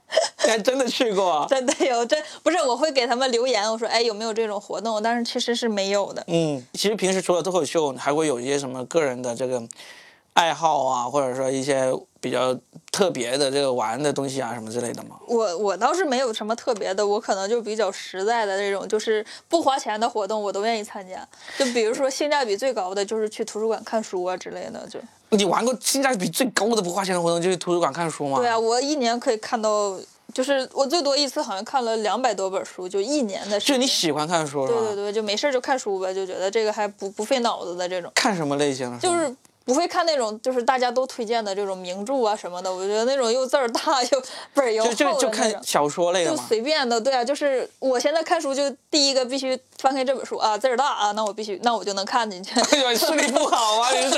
[0.45, 1.45] 你还真的去过？
[1.49, 5.01] 真的有，真不是我会给他们留言，我说哎有没有这种活动？
[5.01, 6.23] 但是其实是没有的。
[6.27, 9.61] 嗯，其实平时除了脱口秀，还会有一些什么个人的这个
[10.35, 12.53] 爱好啊，或者说一些比较
[12.91, 15.15] 特别的这个玩的东西啊什么之类的吗？
[15.27, 21.25] 我我倒是没有什么特别的，我可能就比较实在的那种，就是不花钱的活动我都愿意参加。
[21.57, 24.99] 就比如说性价比最高的就是去图书馆看书啊之类的，就。
[25.29, 28.37] 你玩过性价比最高的不花钱的活动，就是图书馆看书吗？
[28.37, 29.97] 对啊，我一年可以看到。
[30.33, 33.57] 就是我最多一次好像看了两百多本书，就一年的。
[33.57, 34.67] 就你喜欢看书？
[34.67, 38.11] 对对对，就没事就看书呗，就觉得这个还不不费脑子的这种。
[38.15, 38.99] 看什么类型的？
[38.99, 39.33] 就是。
[39.65, 52.53] 不会看那种就是大家都推荐的这种名著啊什么的，我觉得那种又字儿大又本又厚就就就看小说类的就随便的，对啊，就是我现在看书就第一个必须翻开这本书啊，字儿大啊，那我必须那我就能看进去。
[52.95, 54.17] 视力不好啊，就是？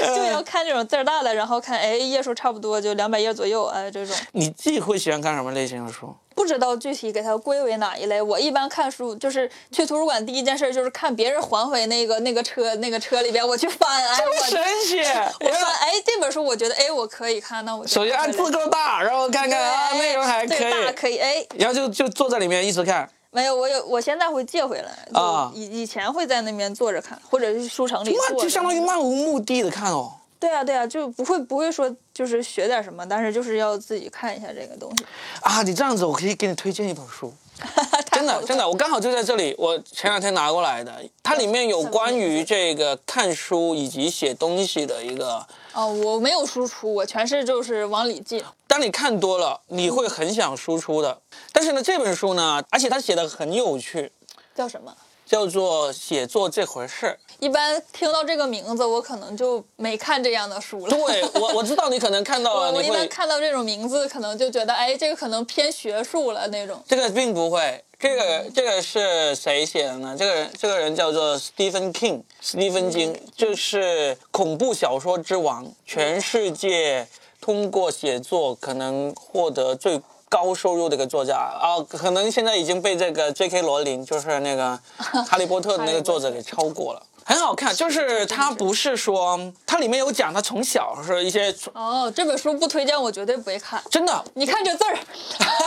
[0.14, 4.16] 就要看这种字儿大的，然后看哎页数差不多就两百页左右哎这种。
[4.32, 6.14] 你自己会喜欢看什么类型的书？
[6.34, 8.20] 不知道具体给它归为哪一类。
[8.20, 14.04] 我一般看书就是去图书馆，第一件事就是看别人还回那个那个车那个车里边，我去翻。
[14.04, 14.98] 哎，我神奇！
[15.40, 23.08] 我翻，哎，这本书我觉得，哎，我可以看，那我首先按字够大，然后看看啊，内容还可以，大可以，哎，然后就就坐在里面一直看。
[23.30, 24.90] 没有，我有，我现在会借回来。
[25.12, 28.16] 啊，以以前会在那边坐着看，或者是书城里。
[28.16, 30.12] 那就相当于漫无目的的看哦。
[30.44, 35.06] 对啊，对啊，就不会不会说就是学点什么，但是就是要自己看一下这个东西。
[35.40, 37.32] 啊，你这样子，我可以给你推荐一本书，
[38.12, 45.46] 真的真的，我刚好就在这里，我前两天拿过来的，它里面有关于这个看书以及写东西的一个。
[45.72, 48.44] 哦，我没有输出，我全是就是往里进。
[48.66, 51.18] 当你看多了，你会很想输出的。
[51.52, 54.12] 但是呢，这本书呢，而且它写的很有趣，
[54.54, 54.94] 叫什么？
[55.24, 57.18] 叫做写作这回事。
[57.38, 60.90] 一般听到这个名字，我可能就没看这样的书了。
[60.90, 62.72] 对，我我知道你可能看到了。
[62.72, 66.82] 我一般看到这种名字，可能就觉得，哎，这个可能偏学术了那种。
[66.86, 70.16] 这个并不会，这个这个是谁写的呢？
[70.18, 77.06] 这个人这个人叫做 Stephen King，斯蒂芬金，就是恐怖小说之王，全世界
[77.40, 80.00] 通过写作可能获得最。
[80.26, 83.62] 高收入的一个作家啊，可能现在已经被这个 J.K.
[83.62, 84.76] 罗琳，就是那个
[85.24, 87.00] 《哈利波特》的那个作者给超过了。
[87.24, 93.82] 很好看，就是他不是说，它里面有讲他从小是一些哦，这本书不推荐，我绝对不会看。
[93.90, 94.98] 真的，你看这字儿，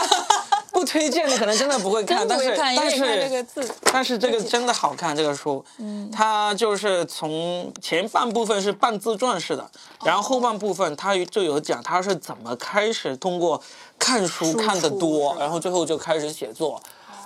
[0.70, 9.68] 不推荐你可能真的不会看，但是但是这个字，但是这个真的好看，这个书，嗯，它就是从前半部分是半自传式的，
[10.04, 13.60] 然后后半部分他就有讲他是怎么开始通过
[13.98, 16.80] 看书看的多，然后最后就开始写作。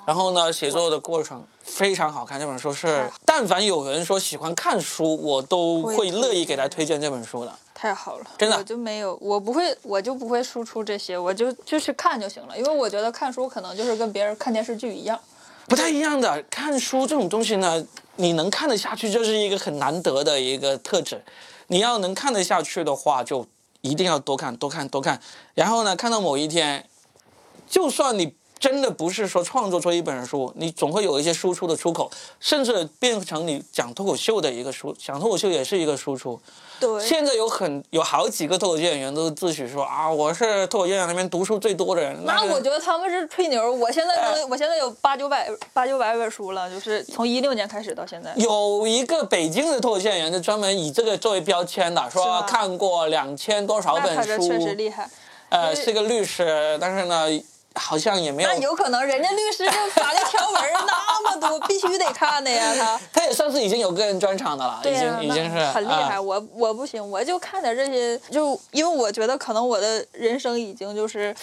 [0.05, 2.39] 然后呢，写作的过程非常好看。
[2.39, 7.59] 这本书是，但凡有人说喜欢看书，我都会乐意给他推荐这本书的。
[7.73, 12.59] 太好了，真的，我就没有，我不会，我就不会输出这些，我就就去看就行了。
[12.59, 15.19] 因为我觉得看书可能就是跟别人看电视剧一样，
[15.69, 16.43] 不太一样的。
[16.51, 17.85] 看书这种东西呢，
[18.17, 21.23] 你能看得下去，这是一个很难得的一个特质。
[21.69, 23.47] 你要能看得下去的话，就
[23.81, 25.21] 一定要多看，多看，多看。
[25.55, 26.89] 然后呢，看到某一天，
[27.69, 28.35] 就算你。
[28.63, 32.09] 真的不是说创作出一本书，你总会有一些输出的出口，
[32.39, 36.41] 甚至变成你讲脱口秀的一个输，讲脱口秀也是一个输出。
[36.79, 42.17] 对，现在有很有好几个脱口秀演员都自诩说啊，我是脱口秀演员里面读书最多的人。
[42.25, 43.73] 那我觉得他们是吹牛。
[43.73, 48.33] 我现在能，我现在有八九百八九百本书了，就是从一六年开始到现在。
[48.37, 55.11] 有一个北京的脱口秀演员，就专门以这个作为标签的，说看过两千多少本书，确实厉害。
[55.49, 57.27] 呃，是个律师，但是呢。
[57.75, 62.75] 好像也没有，那有可能人家律师就法律条文那么多， 必须得看的呀。
[62.75, 66.19] 他他也算是已经有个人专场的了，已经已经是很厉害。
[66.21, 71.35] 我我不行，我就看点这些，就因为我觉得可能我的人生已经就是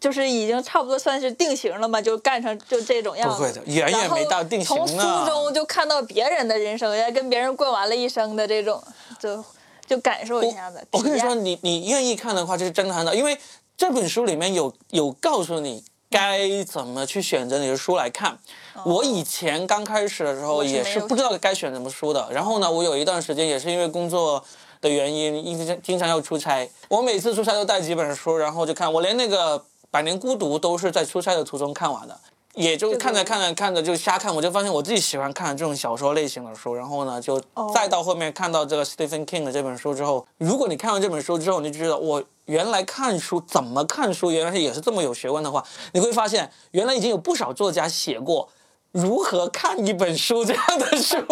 [0.00, 3.36] 就是已经差不多算是定型了嘛，就干成就这种样子。
[3.36, 4.96] 不会的，远远没到定型从书
[5.26, 8.82] 中就看到别人的人生，跟别人过完了一生的这种，
[9.18, 9.42] 就
[9.86, 10.86] 就感受一下子。
[10.92, 13.38] 我跟你说，你你愿意看的话，就是真的很好，因为。
[13.76, 18.38] 这本书里面有有告诉你该怎么去选择你的书来看。
[18.84, 22.28] 我以前刚开始的时候也是不知道该选什么书的。
[22.30, 24.42] 然后呢，我有一段时间也是因为工作
[24.80, 26.70] 的原因，一直经常要出差。
[26.88, 28.92] 我每次出差都带几本书，然后就看。
[28.92, 29.58] 我连那个
[29.90, 32.20] 《百年孤独》都是在出差的途中看完的。
[32.54, 36.74] 也就看着看着看着就瞎看，我就发现我自己喜欢看这种小说类型的书。
[36.74, 37.40] 然后呢，就
[37.74, 48.48] 再到后面看到这个 Stephen King 的这本书之后，如果你看完这本书之后，你就知道我原来看书怎么看书，原来是也是这么有学问的话，你会发现原来已经有不少作家写过
[48.92, 51.16] 如何看一本书这样的书。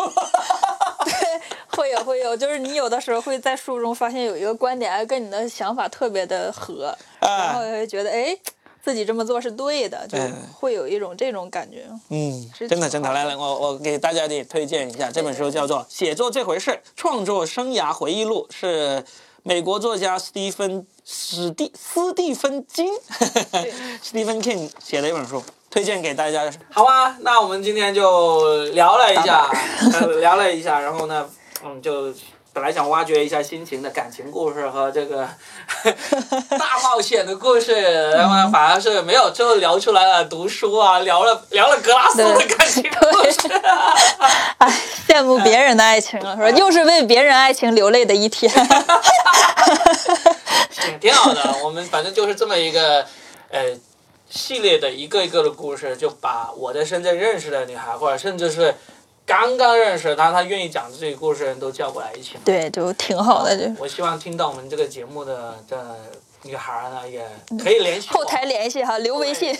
[1.04, 1.40] 对，
[1.76, 8.36] 会有会有，就是你有的时候会在书中发现有一个观点跟你的想法特别的合，然后会觉得哎。
[8.82, 10.18] 自己这么做是对的，就
[10.52, 11.86] 会有一种这种感觉。
[12.10, 19.04] 嗯，是真的真的，来来，我我给大家也推荐一下这本书，叫做《写作这回事：创作生涯回忆录》，是
[19.44, 22.92] 美国作家斯蒂芬史蒂斯蒂芬金
[24.02, 26.52] 斯蒂芬 King 写的一本书，推荐给大家。
[26.70, 29.48] 好吧，那我们今天就聊了一下，
[29.92, 31.30] 呃，聊了一下，然后呢，
[31.64, 32.12] 嗯，就。
[32.54, 35.26] 本来想挖掘一下心情的感情故事和这个
[36.58, 37.72] 大冒险的故事，
[38.12, 43.48] 然后，反而是没有，最后聊出来了读书啊，聊了聊了格拉斯的感情故事。
[44.58, 44.70] 哎，
[45.08, 46.50] 羡慕别人的爱情了，是吧？
[46.50, 48.52] 又是为别人爱情流泪的一天。
[50.70, 53.06] 挺挺好的，我们反正就是这么一个
[53.50, 53.64] 呃
[54.28, 58.74] 系列的一个一个的故事，就把我在深圳认识的女孩，或者甚至是
[59.24, 62.36] 刚刚认识他，他愿意讲自己故事的人都叫过来一起。
[62.44, 65.96] 对，就挺好的，就我希望听到我们这个节目的的
[66.42, 67.24] 女孩呢，也
[67.62, 69.56] 可以联系后台联系哈，留微信。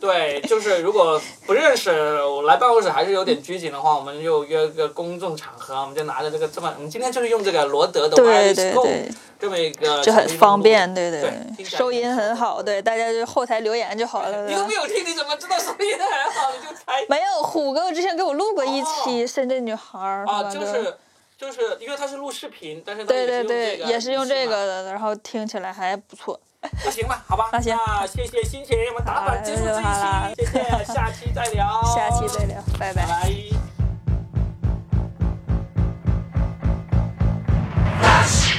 [0.00, 1.90] 对，就是如果不认识，
[2.24, 11.20] 我来办公室还是有点拘谨的话，我们就约个公众场合，我们就拿着这个这么，我们今天就是用这个罗德的对 Wireless 对 Go 对，这么一个就很方便，对对。
[11.20, 14.46] 对收音很好，对，大家就后台留言就好了。
[14.46, 16.50] 你都没有听，你怎么知道收音很好？
[16.50, 17.04] 你就猜。
[17.08, 19.26] 没有，虎哥之前给我录过一期哦。
[19.26, 20.94] 深圳女孩儿，啊，就是
[21.42, 26.38] 就是因为他是录视频但是对对对也是用这个的然后听起来还不错。
[26.84, 27.76] 那行吧好吧那行
[28.06, 33.02] 谢谢心情我们打板结束这谢谢下期再聊 下期再聊拜拜。